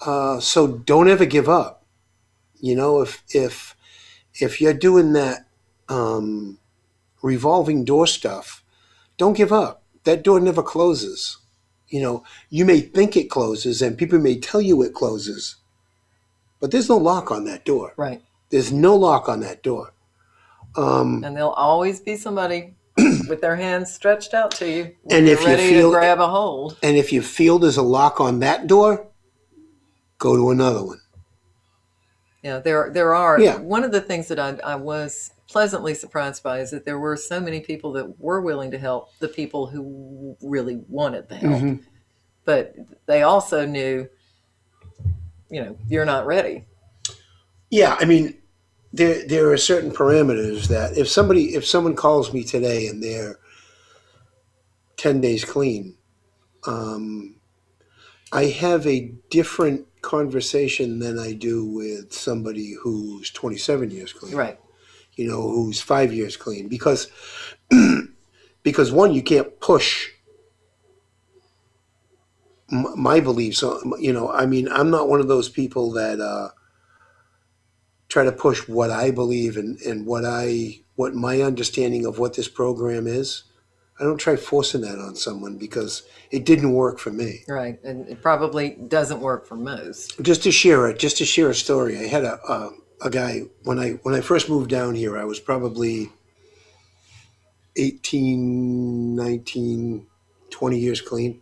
[0.06, 1.86] Uh, so don't ever give up.
[2.60, 3.76] You know, if if
[4.34, 5.48] if you're doing that
[5.88, 6.58] um,
[7.22, 8.64] revolving door stuff,
[9.18, 9.84] don't give up.
[10.04, 11.38] That door never closes.
[11.88, 15.56] You know, you may think it closes and people may tell you it closes,
[16.60, 17.94] but there's no lock on that door.
[17.96, 18.22] Right.
[18.50, 19.94] There's no lock on that door.
[20.76, 22.74] Um, And there'll always be somebody
[23.30, 26.28] with their hands stretched out to you, And if you ready feel- to grab a
[26.28, 26.78] hold.
[26.84, 29.08] and if you feel there's a lock on that door,
[30.18, 31.00] go to another one.
[32.46, 33.40] Yeah, there there are.
[33.40, 33.58] Yeah.
[33.58, 37.18] One of the things that I, I was pleasantly surprised by is that there were
[37.18, 41.62] so many people that were willing to help the people who really wanted the help.
[41.64, 41.84] Mhm.
[42.46, 42.76] but
[43.08, 44.08] they also knew,
[45.50, 46.68] you know, you're not ready.
[47.72, 48.38] Yeah, I mean,
[48.94, 53.40] there there are certain parameters that if somebody if someone calls me today and they're
[54.98, 55.96] ten days clean,
[56.68, 57.35] um,
[58.36, 64.36] I have a different conversation than I do with somebody who's twenty seven years clean.
[64.36, 64.60] Right.
[65.16, 67.08] You know, who's five years clean because
[68.64, 70.10] because one you can't push
[72.70, 73.62] my beliefs.
[74.00, 76.20] You know, I mean, I'm not one of those people that.
[76.20, 76.50] Uh,
[78.08, 82.36] try to push what I believe and, and what I what my understanding of what
[82.36, 83.44] this program is.
[84.00, 87.44] I don't try forcing that on someone because it didn't work for me.
[87.48, 87.82] Right.
[87.84, 90.22] And it probably doesn't work for most.
[90.22, 91.98] Just to share it, just to share a story.
[91.98, 92.72] I had a a,
[93.04, 95.18] a guy when I when I first moved down here.
[95.18, 96.10] I was probably
[97.78, 100.08] 18, 19,
[100.50, 101.42] 20 years clean,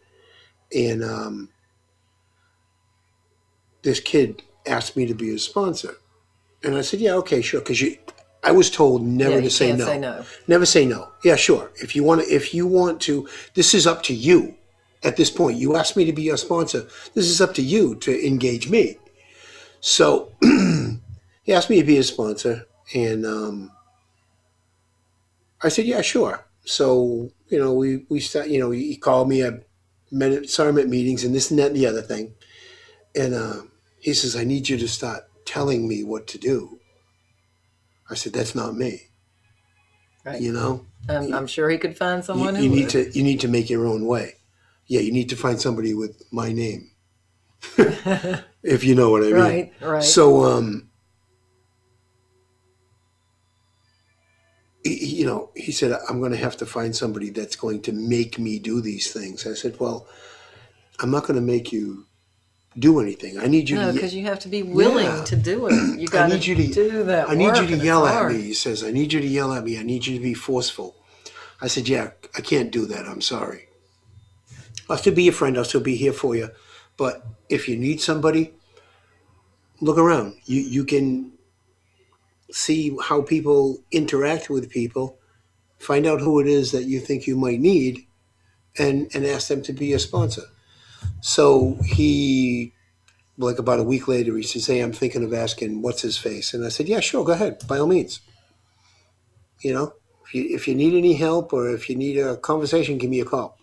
[0.75, 1.49] and um,
[3.83, 5.95] this kid asked me to be his sponsor,
[6.63, 7.97] and I said, "Yeah, okay, sure." Because you,
[8.43, 9.85] I was told never Yeah, to you say can't no.
[9.85, 10.25] say no.
[10.47, 11.09] Never say no.
[11.23, 11.71] Yeah, sure.
[11.75, 14.55] If you want to, if you want to, this is up to you.
[15.03, 16.87] At this point, you asked me to be your sponsor.
[17.13, 18.97] This is up to you to engage me.
[19.81, 20.31] So
[21.43, 23.71] he asked me to be his sponsor, and um,
[25.61, 28.47] I said, "Yeah, sure." So you know, we we start.
[28.47, 29.45] You know, he called me.
[29.45, 29.59] I
[30.09, 32.33] met, at meetings, and this and that and the other thing.
[33.13, 33.63] And uh,
[33.99, 36.79] he says, "I need you to start telling me what to do."
[38.09, 39.01] I said, "That's not me."
[40.25, 40.41] Right.
[40.41, 43.39] You know, I'm, I'm sure he could find someone you who need to you need
[43.41, 44.35] to make your own way.
[44.87, 46.91] Yeah, you need to find somebody with my name,
[48.63, 49.33] if you know what I mean.
[49.33, 50.03] Right, right.
[50.03, 50.89] So, um,
[54.83, 57.81] he, he- you know, he said, "I'm going to have to find somebody that's going
[57.83, 60.07] to make me do these things." I said, "Well,
[60.99, 62.05] I'm not going to make you
[62.77, 63.39] do anything.
[63.39, 65.23] I need you No, to." because you have to be willing Yeah.
[65.25, 65.99] to do it.
[65.99, 67.29] You got I need you to do that.
[67.29, 68.33] I need work, you to and it's yell at hard.
[68.33, 68.41] me.
[68.41, 69.77] He says, I need you to yell at me.
[69.79, 70.95] I need you to be forceful.
[71.61, 73.05] I said, Yeah, I can't do that.
[73.07, 73.67] I'm sorry.
[74.89, 75.57] I'll still be your friend.
[75.57, 76.49] I'll still be here for you.
[76.97, 78.53] But if you need somebody,
[79.81, 80.35] look around.
[80.45, 81.31] You you can
[82.51, 85.17] see how people interact with people,
[85.79, 88.05] find out who it is that you think you might need,
[88.77, 90.43] and and ask them to be your sponsor.
[91.21, 92.73] So he
[93.37, 96.53] like about a week later, he says, "Hey, I'm thinking of asking what's his face,"
[96.53, 98.19] and I said, "Yeah, sure, go ahead, by all means.
[99.61, 99.93] You know,
[100.25, 103.21] if you if you need any help or if you need a conversation, give me
[103.21, 103.57] a call."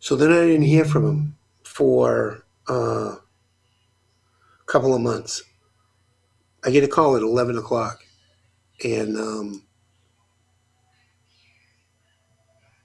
[0.00, 5.42] So then I didn't hear from him for uh, a couple of months.
[6.64, 8.04] I get a call at eleven o'clock,
[8.84, 9.62] and um,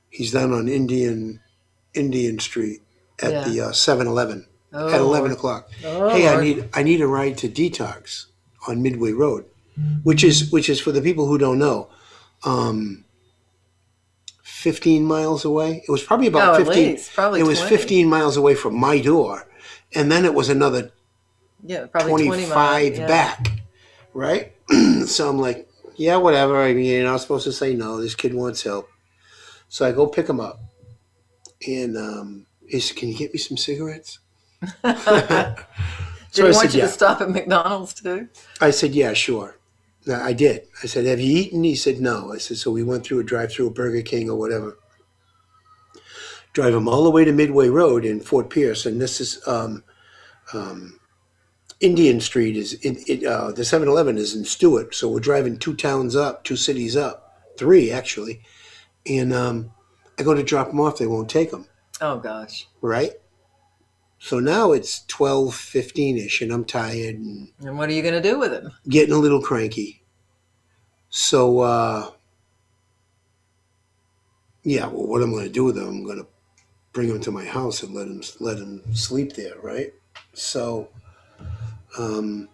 [0.10, 1.42] he's down on Indian
[1.94, 2.82] Indian Street
[3.22, 3.44] at Yeah.
[3.50, 5.32] the uh, 7-Eleven Oh, at eleven Lord.
[5.32, 5.70] o'clock.
[5.84, 6.44] Oh, hey, I Lord.
[6.44, 8.26] need I need a ride to Detox
[8.68, 9.46] on Midway Road,
[10.04, 11.90] which is which is for the people who don't know,
[12.44, 13.04] um,
[14.44, 15.84] fifteen miles away.
[15.88, 16.92] It was probably about Oh, at fifteen.
[16.92, 17.78] least, probably it was 20.
[17.78, 19.48] fifteen miles away from my door,
[19.96, 20.92] and then it was another
[21.66, 22.98] Yeah, probably 20 25 miles.
[23.00, 23.08] Yeah.
[23.08, 23.52] back,
[24.14, 24.54] right?
[25.08, 26.62] so I'm like, yeah, whatever.
[26.62, 28.00] I mean, you're not supposed to say no.
[28.00, 28.88] This kid wants help.
[29.68, 30.60] So I go pick him up.
[31.68, 34.20] And um, he said, Can you get me some cigarettes?
[34.84, 34.86] Did
[36.32, 36.86] so he I want said, you yeah.
[36.86, 38.30] to stop at McDonald's too?
[38.62, 39.58] I said, Yeah, sure.
[40.06, 40.68] No, I did.
[40.84, 41.64] I said, Have you eaten?
[41.64, 42.32] He said, No.
[42.34, 44.78] I said, So we went through a drive through a Burger King or whatever.
[46.54, 48.86] Drive him all the way to Midway Road in Fort Pierce.
[48.86, 49.84] And this is um,
[50.54, 51.00] um,
[51.80, 54.96] Indian Street is in it, uh, the 7 Eleven is in Stuart.
[54.96, 58.42] So we're driving two towns up, two cities up, three actually.
[59.06, 59.72] And um,
[60.20, 60.98] I go to drop them off.
[60.98, 61.66] They won't take them.
[62.02, 62.68] Oh gosh.
[62.82, 63.14] right?
[64.22, 68.22] So now it's 12, 15 ish, and I'm tired and And what are you going
[68.22, 68.72] to do with him?
[68.90, 70.04] getting a little cranky.
[71.10, 72.12] So, uh,
[74.64, 76.28] yeah, well, what I'm going to do with him, I'm going to
[76.92, 79.94] bring him to my house and let him let him sleep there, right?
[80.34, 80.90] So,
[81.98, 82.50] um,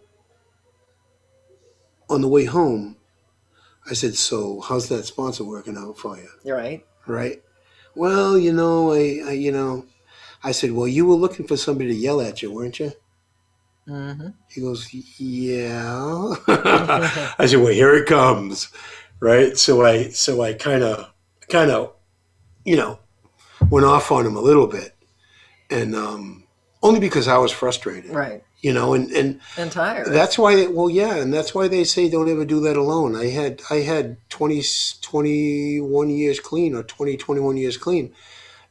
[2.09, 2.95] on the way home,
[3.89, 6.85] I said, "So, how's that sponsor working out for you?" You're right.
[7.07, 7.41] Right?
[7.95, 9.85] Well, you know, I, I you know,
[10.43, 12.91] I said, "Well, you were looking for somebody to yell at you, weren't you?"
[13.87, 14.89] hmm He goes,
[15.19, 18.69] "Yeah." I said, "Well, here it comes."
[19.19, 19.57] Right?
[19.57, 21.11] So I so I kind of
[21.49, 21.93] kind of
[22.65, 22.99] you know
[23.69, 24.95] went off on him a little bit,
[25.69, 26.43] and um,
[26.83, 28.11] only because I was frustrated.
[28.11, 28.43] Right.
[28.65, 29.29] You know, and and
[29.61, 30.07] And tired.
[30.19, 33.11] that's why they, well yeah, and that's why they say don't ever do that alone.
[33.25, 34.61] I had I had 20
[35.01, 38.05] 21 years clean or 20 21 years clean.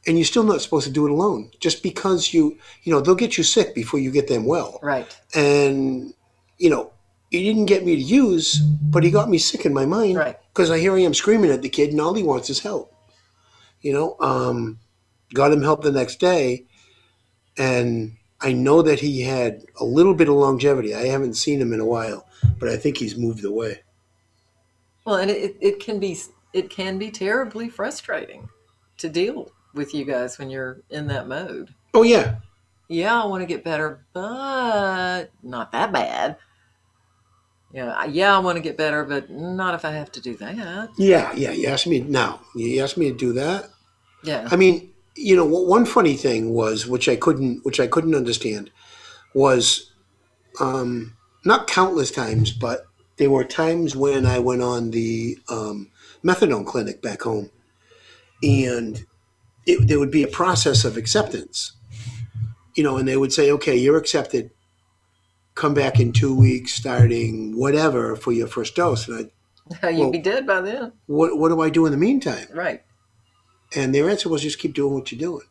[0.07, 1.51] and you're still not supposed to do it alone.
[1.67, 4.79] Just because you, you know, they'll get you sick before you get them well.
[4.83, 5.09] Right.
[5.35, 6.13] And,
[6.59, 6.85] you know,
[7.31, 8.59] he didn't get me to use,
[8.95, 10.17] but he got me sick in my mind.
[10.19, 10.37] Right.
[10.53, 12.87] Because I hear I am screaming at the kid, and all he wants is help.
[13.81, 14.79] You know, um,
[15.33, 16.67] got him help the next day,
[17.57, 20.95] and I know that he had a little bit of longevity.
[20.95, 22.27] I haven't seen him in a while,
[22.59, 23.81] but I think he's moved away.
[25.05, 26.17] Well, and it, it can be
[26.53, 28.49] it can be terribly frustrating
[28.99, 31.75] to deal with you guys when you're in that mode.
[31.95, 32.37] Oh yeah,
[32.89, 36.37] Yeah, I want to get better, but not that bad.
[37.73, 40.37] Yeah, I- yeah, I want to get better, but not if I have to do
[40.37, 40.91] that.
[40.97, 41.51] yeah, yeah.
[41.51, 42.41] You asked me now.
[42.55, 43.69] You asked me to do that.
[44.23, 44.47] Yeah.
[44.51, 48.71] I mean, you know, one funny thing was, which I couldn't, which I couldn't understand,
[49.35, 49.93] was
[50.61, 52.87] um, not countless times, but
[53.17, 55.91] there were times when I went on the um,
[56.25, 57.51] methadone clinic back home,
[58.43, 59.05] and
[59.67, 61.73] it, there would be a process of acceptance,
[62.75, 64.51] you know, and they would say, "Okay, you're accepted.
[65.55, 69.31] Come back in two weeks, starting whatever for your first dose." And
[69.83, 70.93] I, You'd well- be dead by then.
[71.07, 72.47] what, what do I do in the meantime?
[72.53, 72.83] Right.
[73.77, 75.47] And their answer was, "Just keep doing what you're doing."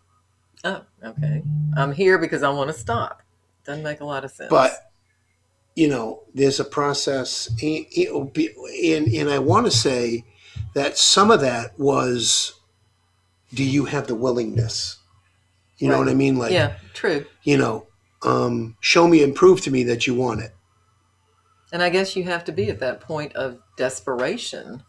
[0.63, 1.43] Oh, okay.
[1.75, 3.21] I'm here because I want to stop.
[3.65, 4.49] Doesn't make a lot of sense.
[4.49, 4.91] but
[5.75, 8.53] you know there's a process and, it'll be-
[8.93, 10.23] and, and i want to say
[10.75, 12.53] that some of that was
[13.53, 14.97] do you have the willingness
[15.79, 17.25] you know what i mean like yeah, true.
[17.41, 17.87] you know
[18.21, 20.53] um, show me and prove to me that you want it
[21.71, 24.83] And I guess you have to be at that point of desperation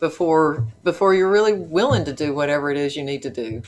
[0.00, 3.62] before before you're really willing to do whatever it is you need to do.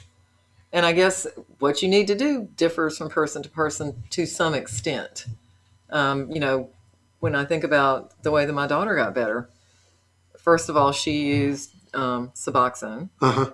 [0.72, 1.26] And I guess
[1.58, 5.26] what you need to do differs from person to person to some extent.
[5.90, 6.70] Um, you know,
[7.20, 9.50] when I think about the way that my daughter got better,
[10.38, 13.50] first of all, she used um, Suboxone, uh-huh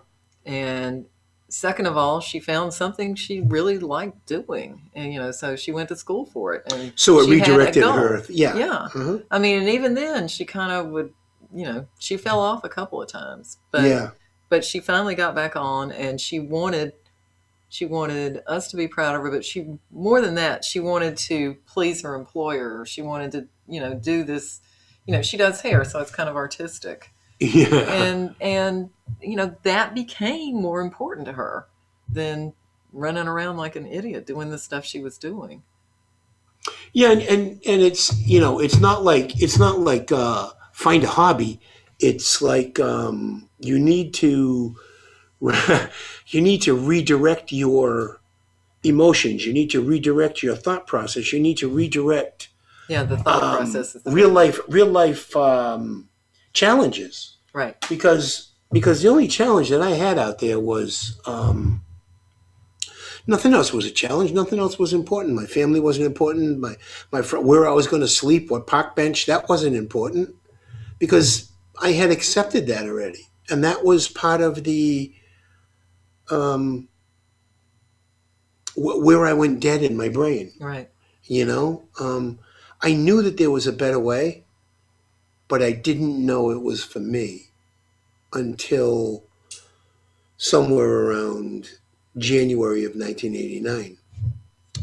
[0.49, 1.05] and
[1.51, 5.70] second of all, she found something she really liked doing, and you know, so she
[5.72, 6.72] went to school for it.
[6.72, 8.72] And so it she had a redirected her yeah Yeah.
[8.72, 9.18] uh-huh.
[9.31, 11.12] I mean, and even then, she kind of would,
[11.55, 14.11] you know, she fell off a couple of times, but yeah
[14.49, 16.92] but she finally got back on, and she wanted,
[17.68, 21.16] she wanted us to be proud of her, but she more than that, she wanted
[21.16, 22.84] to please her employer.
[22.86, 24.61] She wanted to, you know, do this.
[25.07, 28.90] You know, she does hair, so it's kind of artistic, yeah and and
[29.22, 31.66] you know that became more important to her
[32.09, 32.53] than
[32.92, 35.62] running around like an idiot doing the stuff she was doing.
[36.92, 41.03] Yeah, and, and and it's you know it's not like it's not like uh, find
[41.03, 41.61] a hobby.
[41.99, 44.76] It's like um, you need to
[46.29, 48.20] you need to redirect your
[48.85, 49.45] emotions.
[49.45, 51.33] You need to redirect your thought process.
[51.33, 52.49] You need to redirect
[52.89, 56.09] Yeah, the thought um, process real life real life um,
[56.53, 57.76] challenges right.
[57.89, 61.83] because because the only challenge that I had out there was um,
[63.26, 64.31] nothing else was a challenge.
[64.31, 65.35] Nothing else was important.
[65.35, 66.61] My family wasn't important.
[66.61, 66.76] My
[67.11, 70.37] my fr- where I was going to sleep, what park bench, that wasn't important
[70.99, 75.12] because I had accepted that already, and that was part of the
[76.30, 76.88] um,
[78.74, 80.53] wh- where I went dead in my brain.
[80.61, 80.90] Right.
[81.24, 82.38] You know, um,
[82.82, 84.44] I knew that there was a better way,
[85.49, 87.49] but I didn't know it was for me
[88.32, 89.24] until
[90.36, 91.70] somewhere around
[92.16, 93.99] January of 1989,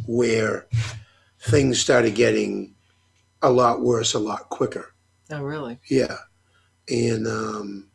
[0.06, 0.68] where
[1.40, 2.76] things started getting
[3.42, 4.95] a lot worse, a lot quicker.
[5.32, 5.80] Oh, really?
[5.90, 6.18] Yeah.
[6.90, 7.88] And, um,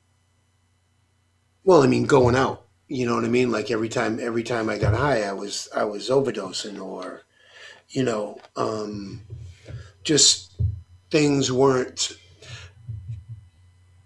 [1.64, 3.52] well, I mean, going out, you know what I mean?
[3.52, 7.22] Like every time, every time I got high, I was, I was overdosing or,
[7.90, 9.22] you know, um,
[10.02, 10.52] just
[11.10, 12.12] things weren't,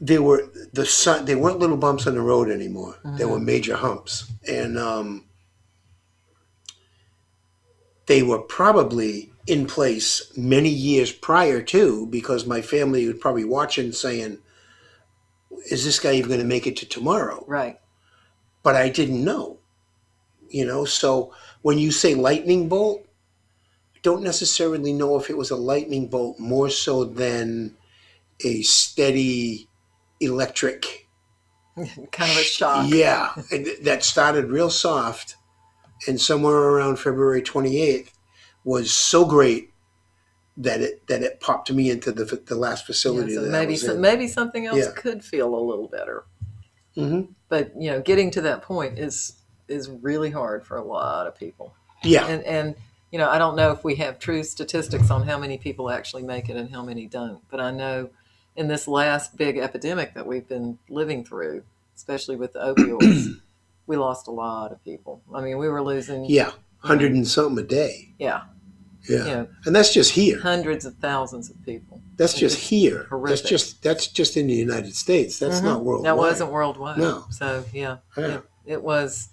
[0.01, 2.97] they were the sun, they weren't little bumps on the road anymore.
[3.17, 4.31] They were major humps.
[4.47, 5.25] And, um,
[8.07, 13.93] they were probably in place many years prior to because my family was probably watching
[13.93, 14.39] saying,
[15.71, 17.45] is this guy even going to make it to tomorrow?
[17.47, 17.79] Right.
[18.63, 19.59] But I didn't know,
[20.49, 20.85] you know.
[20.85, 23.07] So when you say lightning bolt,
[23.95, 27.77] I don't necessarily know if it was a lightning bolt more so than
[28.43, 29.69] a steady
[30.21, 31.09] electric.
[31.77, 32.87] kind of a shock.
[32.89, 33.35] Yeah,
[33.83, 35.37] that started real soft,
[36.07, 38.14] and somewhere around February 28th
[38.65, 39.71] was so great
[40.57, 43.53] that it that it popped me into the the last Yeah, facility so that I
[43.53, 44.01] maybe was so, in.
[44.01, 44.93] maybe something else Yeah.
[44.95, 46.25] could feel a little better.
[46.97, 47.29] Mhm.
[47.49, 49.35] But you know, getting to that point is
[49.69, 51.75] is really hard for a lot of people.
[52.03, 52.75] Yeah, And and
[53.11, 56.23] you know, I don't know if we have true statistics on how many people actually
[56.25, 57.41] make it and how many don't.
[57.51, 58.11] But I know
[58.57, 61.63] in this last big epidemic that we've been living through,
[61.97, 63.41] especially with the opioids,
[63.87, 65.23] we lost a lot of people.
[65.35, 68.15] I mean, we were losing, Yeah, hundred and something a day.
[68.19, 68.43] yeah,
[69.09, 69.27] Yeah.
[69.27, 69.45] Yeah.
[69.67, 70.41] and that's just here.
[70.41, 72.01] hundreds of thousands of people.
[72.17, 73.07] That's just here.
[73.11, 73.39] horrific.
[73.39, 75.39] That's just that's just in the United States.
[75.39, 75.65] That's Mhm.
[75.65, 76.07] not worldwide.
[76.09, 76.99] That wasn't worldwide.
[76.99, 77.25] No.
[77.31, 78.25] So yeah, Yeah.
[78.37, 79.29] It, it was.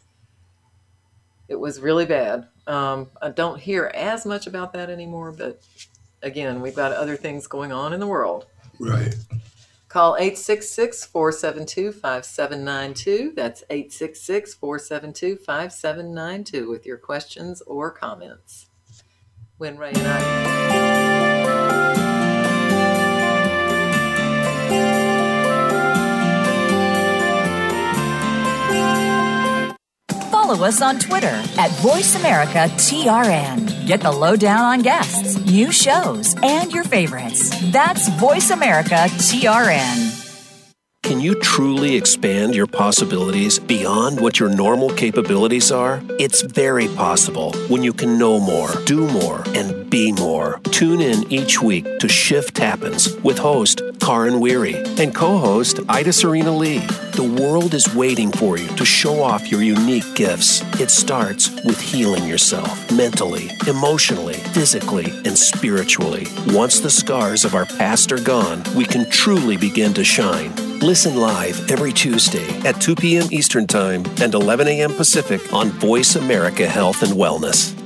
[1.48, 2.48] It was really bad.
[2.68, 5.62] Um, I don't hear as much about that anymore, but
[6.24, 8.46] again, we've got other things going on in the world.
[8.80, 9.14] right.
[9.90, 13.34] Call 866 472 5792.
[13.36, 18.68] That's 866 472 5792 with your questions or comments.
[19.62, 20.18] When Ray and I.
[30.32, 33.86] Follow us on Twitter at VoiceAmericaTRN.
[33.86, 37.52] Get the lowdown on guests, new shows, and your favorites.
[37.72, 40.11] That's VoiceAmericaTRN.
[41.12, 46.02] Can you truly expand your possibilities beyond what your normal capabilities are?
[46.18, 50.60] It's very possible when you can know more, do more, and be more.
[50.72, 56.14] Tune in each week to Shift Happens with host Karin Weary and co host Ida
[56.14, 56.80] Serena Lee.
[57.14, 60.62] The world is waiting for you to show off your unique gifts.
[60.80, 66.26] It starts with healing yourself mentally, emotionally, physically, and spiritually.
[66.48, 70.56] Once the scars of our past are gone, we can truly begin to shine.
[70.80, 73.28] Listen live every Tuesday at 2 p.m.
[73.30, 74.94] Eastern Time and 11 a.m.
[74.94, 77.81] Pacific on Voice America Health and Wellness.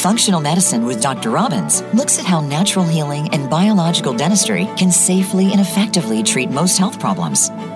[0.00, 1.28] Functional Medicine with Dr.
[1.28, 6.78] Robbins looks at how natural healing and biological dentistry can safely and effectively treat most
[6.78, 7.50] health problems.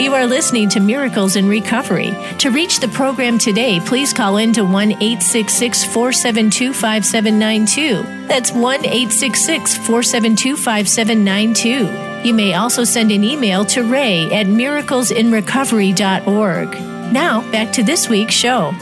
[0.00, 2.10] You are listening to Miracles in Recovery.
[2.38, 8.26] To reach the program today, please call in to 1 866 472 5792.
[8.26, 12.26] That's 1 866 472 5792.
[12.26, 16.68] You may also send an email to ray at miraclesinrecovery.org.
[17.12, 18.72] Now, back to this week's show.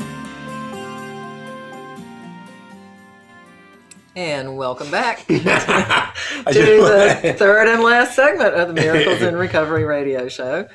[4.15, 6.13] And welcome back to the
[7.37, 10.69] third and last segment of the Miracles in Recovery radio show.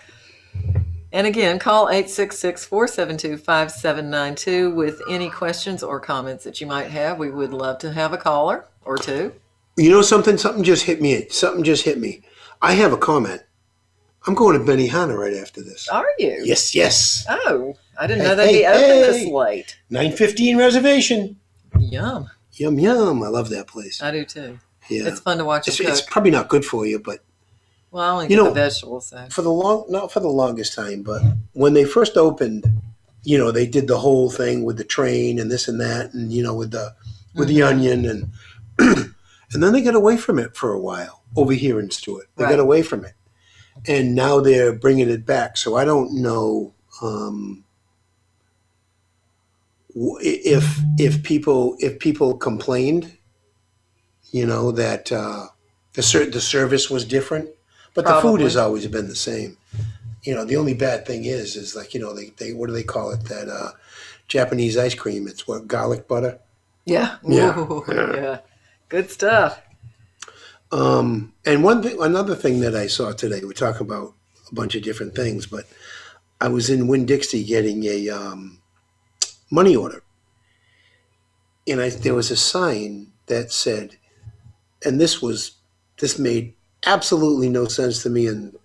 [1.13, 7.19] And again, call 866 472 5792 with any questions or comments that you might have.
[7.19, 9.31] We would love to have a caller or two.
[9.77, 10.37] You know something?
[10.37, 11.27] Something just hit me.
[11.29, 12.23] Something just hit me.
[12.63, 13.43] I have a comment.
[14.25, 15.87] I'm going to Benihana right after this.
[15.87, 16.41] Are you?
[16.43, 17.25] Yes, yes.
[17.29, 19.01] Oh, I didn't know Hey, they'd be hey, open hey.
[19.01, 19.77] this late.
[19.91, 21.39] 9:15 reservation.
[21.77, 22.27] Yum.
[22.53, 23.21] Yum yum.
[23.21, 24.01] I love that place.
[24.01, 24.59] I do too.
[24.89, 25.07] Yeah.
[25.07, 27.23] It's fun to watch It's, it's probably not good for you, but
[27.93, 29.07] well, I only you get know- the vegetables.
[29.07, 29.27] So.
[29.29, 31.21] for the long not for the longest time, but
[31.53, 32.65] when they first opened,
[33.23, 36.33] you know, they did the whole thing with the train and this and that, and
[36.33, 36.93] you know, with the
[37.35, 38.31] with the onion and
[39.53, 42.27] and then they got away from it for a while over here in Stuart.
[42.35, 42.49] They Right.
[42.51, 43.13] got away from it,
[43.87, 45.55] and now they're bringing it back.
[45.57, 47.63] So I don't know um,
[49.95, 53.15] if if people if people complained,
[54.31, 55.47] you know, that uh,
[55.93, 57.49] the ser- the service was different,
[57.93, 58.43] but the food Probably.
[58.43, 59.57] has always been the same.
[60.23, 62.73] You know, the only bad thing is is like you know they, they what do
[62.73, 63.71] they call it that uh,
[64.27, 65.27] Japanese ice cream?
[65.27, 66.39] It's what garlic butter.
[66.85, 67.17] Yeah.
[67.23, 67.57] Yeah.
[67.57, 68.39] Ooh, yeah.
[68.89, 69.61] Good stuff.
[70.71, 74.13] Um, and one thing, another thing that I saw today, we talk about
[74.51, 75.65] a bunch of different things, but
[76.41, 78.59] I was in Winn Dixie getting a um,
[79.51, 80.03] money order,
[81.67, 83.97] and I there was a sign that said,
[84.83, 85.51] and this was
[85.99, 86.55] this made
[86.85, 88.57] absolutely no sense to me, and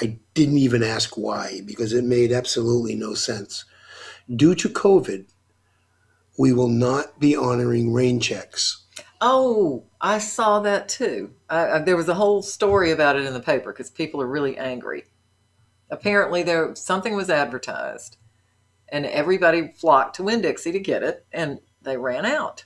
[0.00, 3.64] I didn't even ask why because it made absolutely no sense.
[4.34, 5.26] Due to COVID,
[6.38, 8.84] we will not be honoring rain checks.
[9.20, 11.32] Oh, I saw that too.
[11.50, 15.04] There was a whole story about it in the paper because people are really angry.
[15.90, 18.16] Apparently, there something was advertised,
[18.88, 22.64] and everybody flocked to Winn Dixie to get it, and they ran out.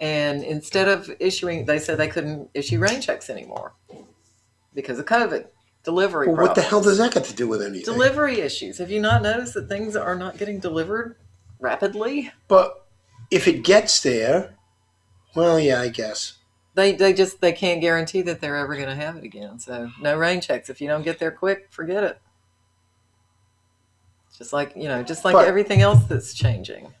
[0.00, 3.74] And instead of issuing, they said they couldn't issue rain checks anymore
[4.78, 5.44] because of COVID
[5.82, 6.28] delivery.
[6.28, 7.92] Well, what the hell does that got to do with anything?
[7.92, 8.78] Delivery issues.
[8.78, 11.16] Have you not noticed that things are not getting delivered
[11.58, 12.30] rapidly?
[12.46, 12.86] But
[13.28, 14.54] if it gets there,
[15.34, 16.34] well, yeah, I guess.
[16.76, 19.58] They they just they can't guarantee that they're ever going to have it again.
[19.58, 20.70] So no rain checks.
[20.70, 22.20] If you don't get there quick, forget it.
[24.36, 26.94] Just like you know, just like But- everything else that's changing.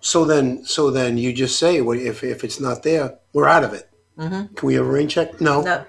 [0.00, 3.64] So then, so then you just say, well, if if it's not there, we're out
[3.64, 3.88] of it.
[4.18, 4.54] Mm-hmm.
[4.54, 5.40] Can we have a rain check?
[5.40, 5.62] No.
[5.62, 5.86] No.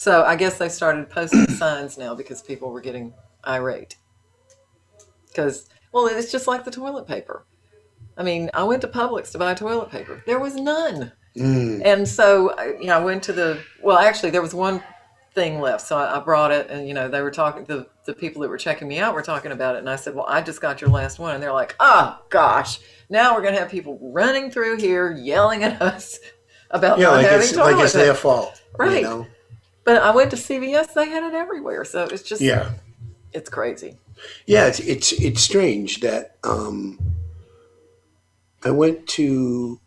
[0.00, 3.12] So I guess they started posting signs now because people were getting
[3.46, 3.96] irate.
[5.28, 7.44] Because well, it's just like the toilet paper.
[8.16, 10.22] I mean, I went to Publix to buy toilet paper.
[10.24, 11.12] There was none.
[11.36, 11.82] Mm.
[11.84, 14.82] And so, I- you know, I went to the, well, actually, there was one
[15.34, 15.86] thing left.
[15.86, 18.48] So I, I brought it, and, you know, they were talking, the, the people that
[18.48, 19.80] were checking me out were talking about it.
[19.80, 21.34] And I said, well, I just got your last one.
[21.34, 22.80] And they're like, oh, gosh,
[23.10, 26.18] now we're going to have people running through here yelling at us
[26.70, 28.62] about Yeah, not like having it's toilet like it's their fault.
[28.78, 29.02] Right.
[29.02, 29.26] You know?
[29.84, 31.84] But I went to CVS, they had it everywhere.
[31.84, 32.72] So it's just, Yeah.
[33.32, 33.96] it's crazy.
[34.46, 36.98] Yeah, it's it's it's strange that um,
[38.62, 39.80] I went to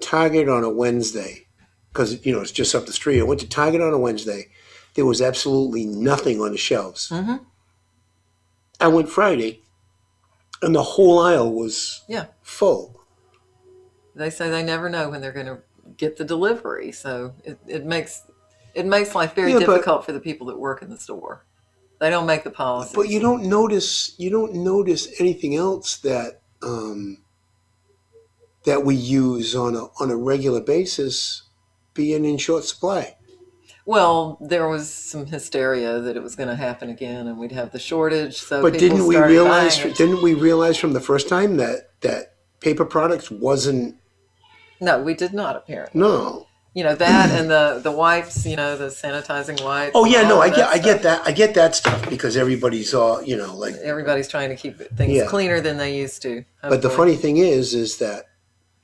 [0.00, 1.46] Target on a Wednesday
[1.92, 3.18] because you know it's just up the street.
[3.18, 4.48] I went to Target on a Wednesday.
[4.94, 7.08] There was absolutely nothing on the shelves.
[7.08, 7.40] Mhm.
[8.78, 9.62] I went Friday,
[10.62, 12.26] and the whole aisle was Yeah.
[12.42, 13.00] full.
[14.14, 15.58] They say they never know when they're going to
[15.96, 16.92] get the delivery.
[16.92, 18.22] So it, it makes,
[18.74, 21.44] it makes life very Yeah, but- difficult for the people that work in the store.
[22.00, 22.92] They don't make the policy.
[22.96, 27.18] But you don't notice you don't notice anything else that um,
[28.64, 31.42] that we use on a on a regular basis
[31.94, 33.16] being in short supply.
[33.84, 37.72] Well, there was some hysteria that it was going to happen again, and we'd have
[37.72, 38.38] the shortage.
[38.38, 39.78] So, But people didn't we started realize?
[39.78, 39.96] buying it.
[39.96, 43.96] Didn't we realize from the first time that that paper products wasn't
[44.80, 45.56] No, we did not.
[45.56, 46.46] Apparently, no.
[46.74, 48.46] You know that, and the the wipes.
[48.46, 49.92] You know, the sanitizing wipes.
[49.94, 52.94] Oh yeah, no, I get I that get that I get that stuff because everybody's
[52.94, 53.74] all you know like.
[53.76, 55.26] Everybody's trying to keep things Yeah.
[55.26, 56.44] cleaner than they used to.
[56.62, 58.26] But the funny thing is, is that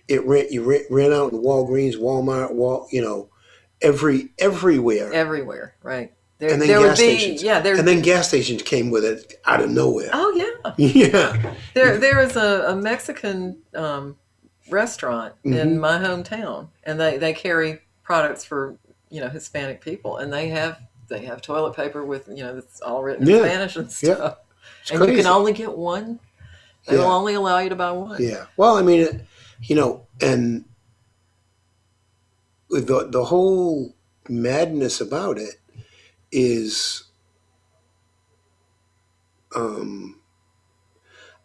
[0.07, 3.29] it ran you ran, ran out in Walgreens, Walmart, Wal you know,
[3.81, 6.13] every everywhere, everywhere, right?
[6.39, 7.43] There, and then there would gas be, stations.
[7.43, 7.75] yeah, there.
[7.77, 10.09] and then gas stations came with it out of nowhere.
[10.13, 14.17] oh yeah, Yeah, There, there is a, a Mexican um,
[14.71, 15.55] restaurant Mm-hmm.
[15.55, 18.77] in my hometown, and they, they carry products for
[19.11, 22.81] you know Hispanic people, and they have they have toilet paper with you know it's
[22.81, 24.15] all written in Spanish and Yeah.
[24.15, 24.39] stuff,
[24.83, 26.21] It's and you can only get one.
[26.87, 28.23] They will only allow you to buy one.
[28.23, 28.47] Yeah.
[28.57, 29.21] Well, I mean, it-
[29.63, 30.65] you know, and
[32.71, 33.95] the the whole
[34.29, 35.57] madness about it
[36.31, 37.05] is,
[39.57, 40.18] um,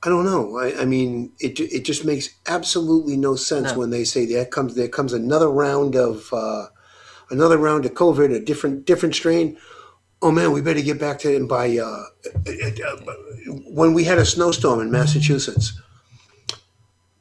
[0.05, 0.57] I don't know.
[0.57, 3.79] I, I mean, it it just makes absolutely no sense No.
[3.79, 6.65] when they say there comes there comes another round of uh,
[7.29, 9.57] another round of COVID, a different different strain.
[10.21, 11.77] Oh man, we better get back to it and buy.
[11.77, 12.03] Uh,
[13.65, 15.79] when we had a snowstorm in Massachusetts,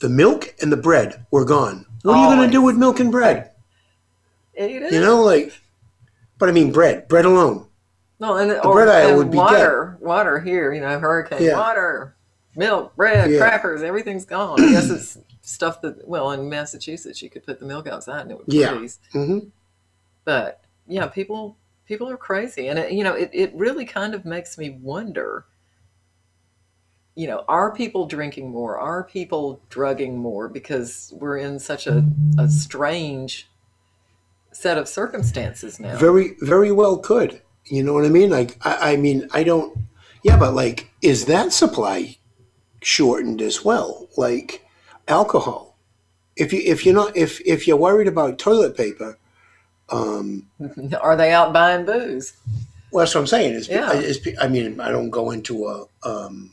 [0.01, 1.87] the milk and the bread were gone.
[2.03, 2.75] What are you going to do Always.
[2.75, 3.51] with milk and bread?
[4.55, 4.93] It is.
[4.93, 5.53] You know, like,
[6.39, 7.67] but I mean, bread, bread alone.
[8.19, 10.73] no, and, the or, bread aisle and would be water, water here.
[10.73, 11.59] You know, hurricane Yeah.
[11.59, 12.17] water,
[12.55, 13.39] milk, bread, Yeah.
[13.39, 14.61] crackers, everything's gone.
[14.61, 18.31] I guess it's stuff that well in Massachusetts you could put the milk outside and
[18.31, 18.77] it would Yeah.
[18.77, 18.99] freeze.
[19.13, 19.39] hmm
[20.25, 24.25] but yeah people people are crazy and it, you know it, it really kind of
[24.25, 25.45] makes me wonder
[27.17, 32.05] you know are people drinking more are people drugging more because we're in such a,
[32.39, 33.49] a strange
[34.53, 37.41] set of circumstances now Very, very well could.
[37.67, 38.29] You know what I mean?
[38.31, 39.77] Like, I, I mean, I don't.
[40.25, 42.17] Yeah, but like, is that supply
[42.83, 44.09] shortened as well?
[44.17, 44.65] Like,
[45.09, 45.77] alcohol.
[46.37, 49.19] If you if you're not if if you're worried about toilet paper,
[49.91, 50.49] um,
[51.01, 52.35] are they out buying booze
[52.93, 53.55] well, that's what I'm saying.
[53.55, 53.91] Is, Yeah.
[54.39, 56.53] I mean, I don't go into a um,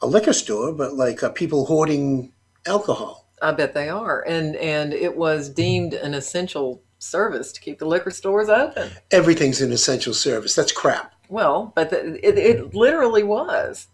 [0.00, 2.32] a liquor store, but like uh, people hoarding
[2.66, 3.26] alcohol.
[3.42, 7.84] i bet they are and and it was deemed an essential service to keep the
[7.84, 10.54] liquor stores open Everything's an essential service.
[10.54, 11.12] That's crap.
[11.28, 13.88] Well, but the, it, it literally was.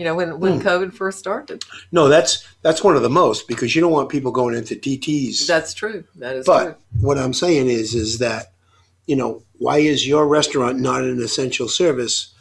[0.00, 0.66] You know, when, when Hmm.
[0.66, 1.62] COVID first started.
[1.92, 5.46] No, that's that's one of the most because you don't want people going into DTS.
[5.46, 6.04] That's true.
[6.14, 6.74] That is but true.
[7.02, 8.52] what I'm saying is, is that
[9.06, 12.32] you know why is your restaurant not an essential service,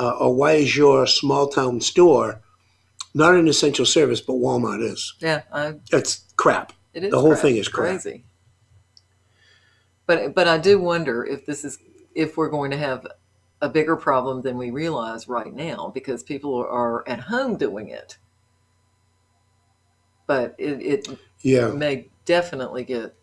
[0.00, 2.40] uh, or why is your small town store
[3.12, 5.12] not an essential service, but Walmart is?
[5.20, 6.72] Yeah, I, That's crap.
[6.94, 7.10] it is.
[7.10, 7.42] The whole crap.
[7.42, 8.00] thing is crap.
[8.00, 8.24] crazy.
[10.06, 11.76] But but I do wonder if this is
[12.14, 13.06] if we're going to have
[13.64, 18.18] a bigger problem than we realize right now because people are at home doing it.
[20.26, 21.68] But it, it Yeah.
[21.68, 23.14] may definitely get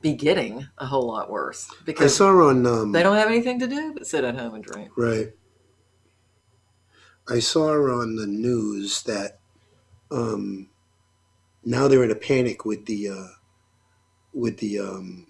[0.00, 3.58] be getting a whole lot worse because I saw on um, they don't have anything
[3.58, 4.90] to do but sit at home and drink.
[4.96, 5.32] Right.
[7.28, 9.38] I saw on the news that
[10.10, 10.68] um,
[11.64, 13.26] now they're in a panic with the uh,
[14.32, 15.26] with the um,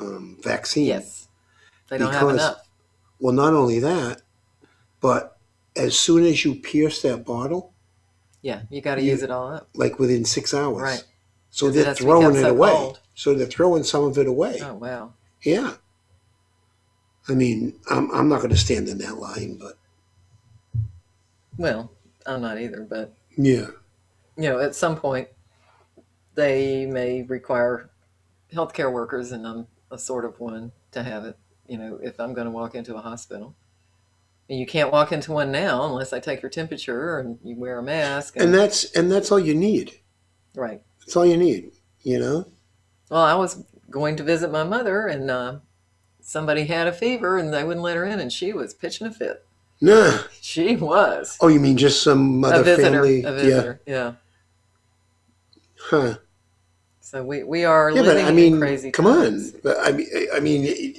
[0.00, 0.86] um, vaccine.
[0.86, 1.28] Yes,
[1.88, 2.64] they don't have enough.
[3.20, 4.22] Well, not only that,
[5.00, 5.38] but
[5.76, 7.72] as soon as you pierce that bottle,
[8.42, 9.68] Yeah, you got to you- use it all up.
[9.74, 11.04] like within six hours, Right.
[11.50, 12.70] So 'Cause it they're has to be kept throwing it so away.
[12.70, 13.00] cold.
[13.14, 14.58] So they're throwing some of it away.
[14.60, 15.12] Oh wow.
[15.42, 15.74] Yeah.
[17.28, 19.78] I mean, I'm I'm not going to stand in that line, but
[21.56, 21.92] Well,
[22.26, 23.68] I'm not either, but yeah,
[24.36, 25.28] you know, at some point,
[26.34, 27.90] they may require
[28.52, 31.38] healthcare workers, and I'm a sort of one to have it.
[31.66, 33.54] You know, if I'm going to walk into a hospital,
[34.48, 37.78] and you can't walk into one now unless I take your temperature and you wear
[37.78, 38.36] a mask.
[38.36, 39.98] and that's and that's all you need.
[40.54, 40.80] right.
[41.00, 41.72] That's all you need.
[42.02, 42.46] You know.
[43.10, 45.58] Well, I was going to visit my mother, and uh,
[46.20, 49.12] somebody had a fever, and they wouldn't let her in, and she was pitching a
[49.12, 49.44] fit.
[49.80, 50.18] Nah.
[50.40, 53.00] She was Oh, you mean just some other a visitor.
[53.00, 53.24] family?
[53.24, 53.80] A visitor.
[53.86, 53.94] Yeah.
[53.94, 54.12] Yeah.
[55.78, 56.16] Huh.
[57.00, 59.52] So we, we are Yeah, living but I mean, crazy come times.
[59.52, 59.60] on.
[59.62, 60.94] But I mean, I mean,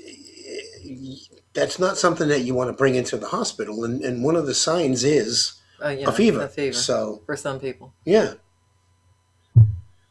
[1.56, 3.84] that's not something that you want to bring into the hospital.
[3.86, 5.54] And, and one of the signs is
[5.84, 6.42] Uh, yeah, a fever.
[6.44, 6.74] A fever.
[6.74, 7.94] So for some people.
[8.04, 8.34] yeah,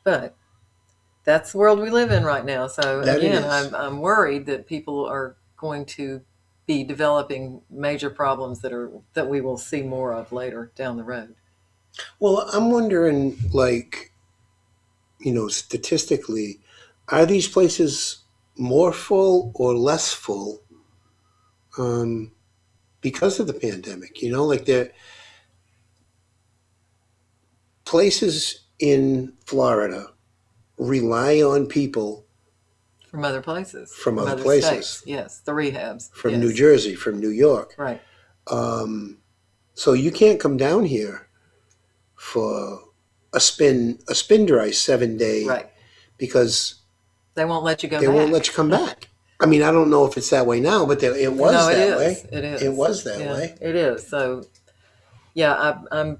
[0.03, 0.34] But
[1.24, 2.66] that's the world we live in right now.
[2.66, 3.45] So That again.
[3.45, 6.22] I'm, I'm worried that people are going to
[6.66, 11.05] be developing major problems that are that we will see more of later down the
[11.05, 11.34] road.
[12.18, 14.12] Well, I'm wondering, like,
[15.20, 16.59] you know, statistically,
[17.09, 18.24] are these places
[18.57, 20.61] more full or less full
[21.79, 22.33] um,
[23.01, 24.22] because of the pandemic?
[24.22, 24.91] You know, like they're
[27.85, 30.07] places in Florida
[30.79, 32.25] rely on people
[33.11, 33.93] From other places.
[33.95, 34.89] From other places.
[34.89, 35.03] states.
[35.07, 36.11] Yes, the rehabs.
[36.12, 36.41] from yes.
[36.41, 37.75] New Jersey, from New York.
[37.79, 38.01] Right.
[38.49, 39.18] Um,
[39.75, 41.29] so you can't come down here
[42.16, 42.81] for
[43.33, 45.70] a spin a spin dry seven day Right.
[46.18, 46.77] because
[47.35, 48.14] They won't let you go they back.
[48.14, 49.09] won't let you come back.
[49.45, 51.68] I mean, I don't know if it's that way now, but there, it was no,
[51.68, 52.24] it that is.
[52.24, 52.30] way.
[52.32, 52.62] It is.
[52.62, 53.55] It was that Yeah, way.
[53.61, 54.09] It is.
[54.09, 54.45] So,
[55.34, 56.18] yeah, I, I'm.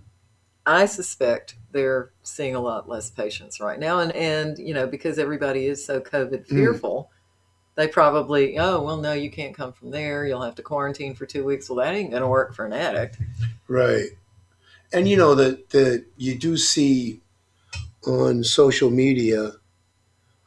[0.67, 5.19] I suspect they're seeing a lot less patients right now, and and you know because
[5.19, 6.55] everybody is so COVID Hmm.
[6.55, 7.11] fearful,
[7.77, 11.25] they probably oh well no you can't come from there you'll have to quarantine for
[11.25, 11.71] two weeks.
[11.71, 13.17] Well, that ain't gonna work for an addict.
[13.69, 14.09] Right.
[14.93, 17.23] And you know that the you do see
[18.07, 19.53] on social media.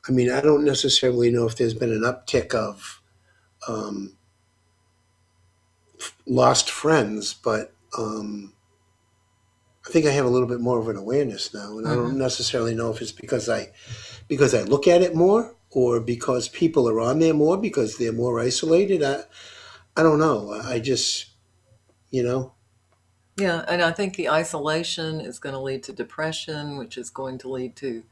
[0.07, 3.01] I mean, I don't necessarily know if there's been an uptick of
[3.67, 4.17] um,
[6.25, 8.53] lost friends, but um,
[9.85, 12.17] I think I have a little bit more of an awareness now, and I don't
[12.17, 13.71] necessarily know if it's because I
[14.27, 18.11] because I look at it more or because people are on there more because they're
[18.11, 19.03] more isolated.
[19.03, 19.23] I
[19.95, 20.51] I don't know.
[20.51, 21.27] I just
[22.11, 22.53] you know.
[23.37, 27.37] Yeah, and I think the isolation is going to lead to depression, which is going
[27.39, 28.03] to lead to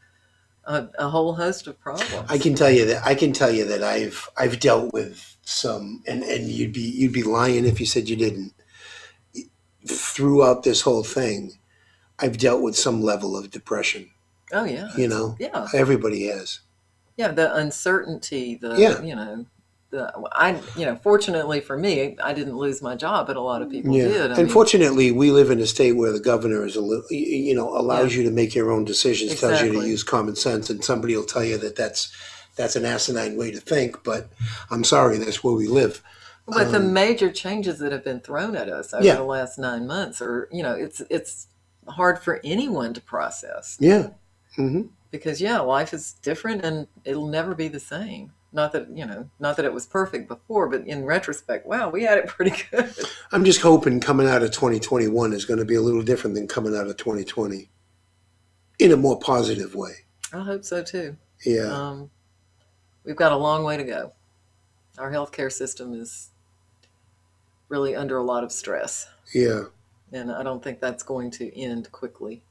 [0.65, 2.29] a, a whole host of problems.
[2.29, 6.03] I can tell you that I can tell you that I've I've dealt with some,
[6.07, 8.53] and and you'd be you'd be lying if you said you didn't.
[9.87, 11.59] Throughout this whole thing,
[12.17, 14.09] I've dealt with some level of depression.
[14.51, 15.67] oh yeah, You know, yeah.
[15.75, 16.61] everybody has.
[17.17, 19.01] yeah the uncertainty the Yeah.
[19.01, 19.45] you know
[19.91, 23.61] the i you know fortunately for me i didn't lose my job but a lot
[23.61, 24.07] of people Yeah.
[24.07, 26.81] did I and mean, fortunately, we live in a state where the governor is a
[26.81, 28.23] little, you know, allows Yeah.
[28.23, 31.23] you to make your own decisions, tells you to use common sense, and somebody will
[31.23, 32.11] tell you that that's
[32.55, 34.03] that's an asinine way to think.
[34.03, 34.29] But
[34.71, 36.01] I'm sorry, that's where we live.
[36.47, 39.15] but the major changes that have been thrown at us over Um, Yeah.
[39.15, 41.47] the last nine months are you know it's it's
[41.87, 44.09] hard for anyone to process Yeah.
[44.55, 44.81] hmm
[45.11, 49.29] because yeah life is different and it'll never be the same not that you know
[49.39, 52.91] not that it was perfect before but in retrospect wow we had it pretty good
[53.31, 56.47] I'm just hoping coming out of 2021 is going to be a little different than
[56.47, 57.69] coming out of 2020
[58.79, 59.91] in a more positive way.
[60.33, 61.67] i hope so too Yeah.
[61.67, 62.09] Um,
[63.03, 64.13] we've got a long way to go.
[64.97, 66.29] Our healthcare system is
[67.67, 69.63] really under a lot of stress, yeah.
[70.13, 72.43] and I don't think that's going to end quickly.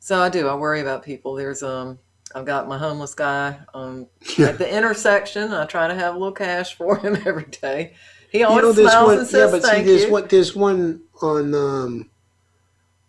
[0.00, 0.48] So I do.
[0.48, 1.34] I worry about people.
[1.34, 1.98] There's um,
[2.34, 4.06] I've got my homeless guy um
[4.38, 5.52] at the intersection.
[5.52, 7.94] I try to have a little cash for him every day.
[8.30, 9.18] He always you know, smiles one.
[9.18, 10.12] and Yeah, says but see, there's you.
[10.12, 10.28] one.
[10.28, 12.10] There's one on um,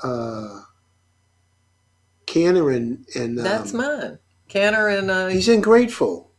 [0.02, 0.62] uh,
[2.26, 4.20] Kanner and and um, That's mine.
[4.50, 6.32] Kanner and uh, He's in Grateful.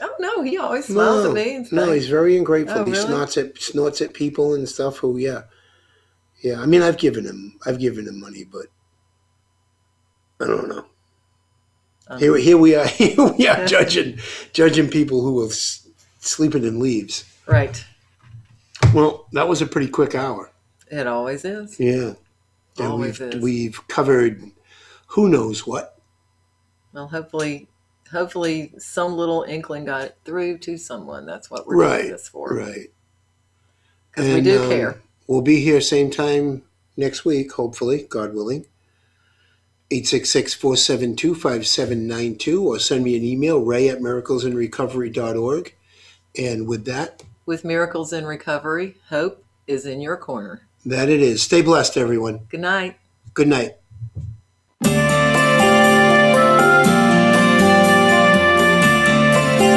[0.00, 1.54] Oh no, he always smiles no, at me.
[1.56, 2.80] And no, he's very ungrateful.
[2.80, 3.06] Oh, he really?
[3.06, 4.98] snorts at snorts at people and stuff.
[4.98, 5.42] Who, yeah,
[6.42, 6.60] yeah.
[6.60, 8.66] I mean, I've given him, I've given him money, but
[10.40, 10.84] I don't know.
[12.08, 12.18] Uh-huh.
[12.18, 12.86] Here, here we are.
[12.98, 14.18] Here we are judging,
[14.52, 15.88] judging people who are s-
[16.20, 17.24] sleeping in leaves.
[17.46, 17.84] right.
[18.94, 20.52] Well, that was a pretty quick hour.
[20.90, 21.80] It always is.
[21.80, 22.12] Yeah,
[22.78, 23.42] and Always we've is.
[23.42, 24.42] we've covered
[25.08, 25.98] who knows what.
[26.92, 27.68] Well, hopefully,
[28.12, 31.26] hopefully, some little inkling got through to someone.
[31.26, 32.54] That's what we're Right, doing this for.
[32.54, 32.88] right.
[34.10, 35.00] Because we do um, care.
[35.26, 36.62] We'll be here same time
[36.96, 38.66] next week, hopefully, God willing.
[39.90, 45.74] 866-472-5792 or send me an email, ray at miraclesinrecovery.org.
[46.38, 50.62] And with that, With miracles in recovery, hope is in your corner.
[50.84, 51.42] that it is.
[51.42, 52.40] Stay blessed, everyone.
[52.48, 52.96] Good night.
[53.34, 53.76] Good night.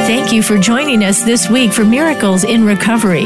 [0.08, 3.26] Thank you for joining us this week for Miracles in Recovery.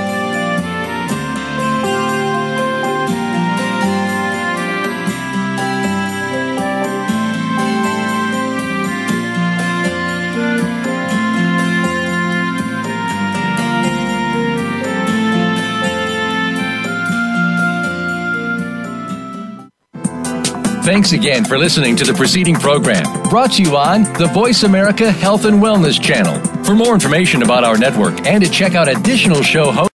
[20.91, 25.09] Thanks again for listening to the preceding program brought to you on the Voice America
[25.09, 26.37] Health and Wellness Channel.
[26.65, 29.89] For more information about our network and to check out additional show hosts,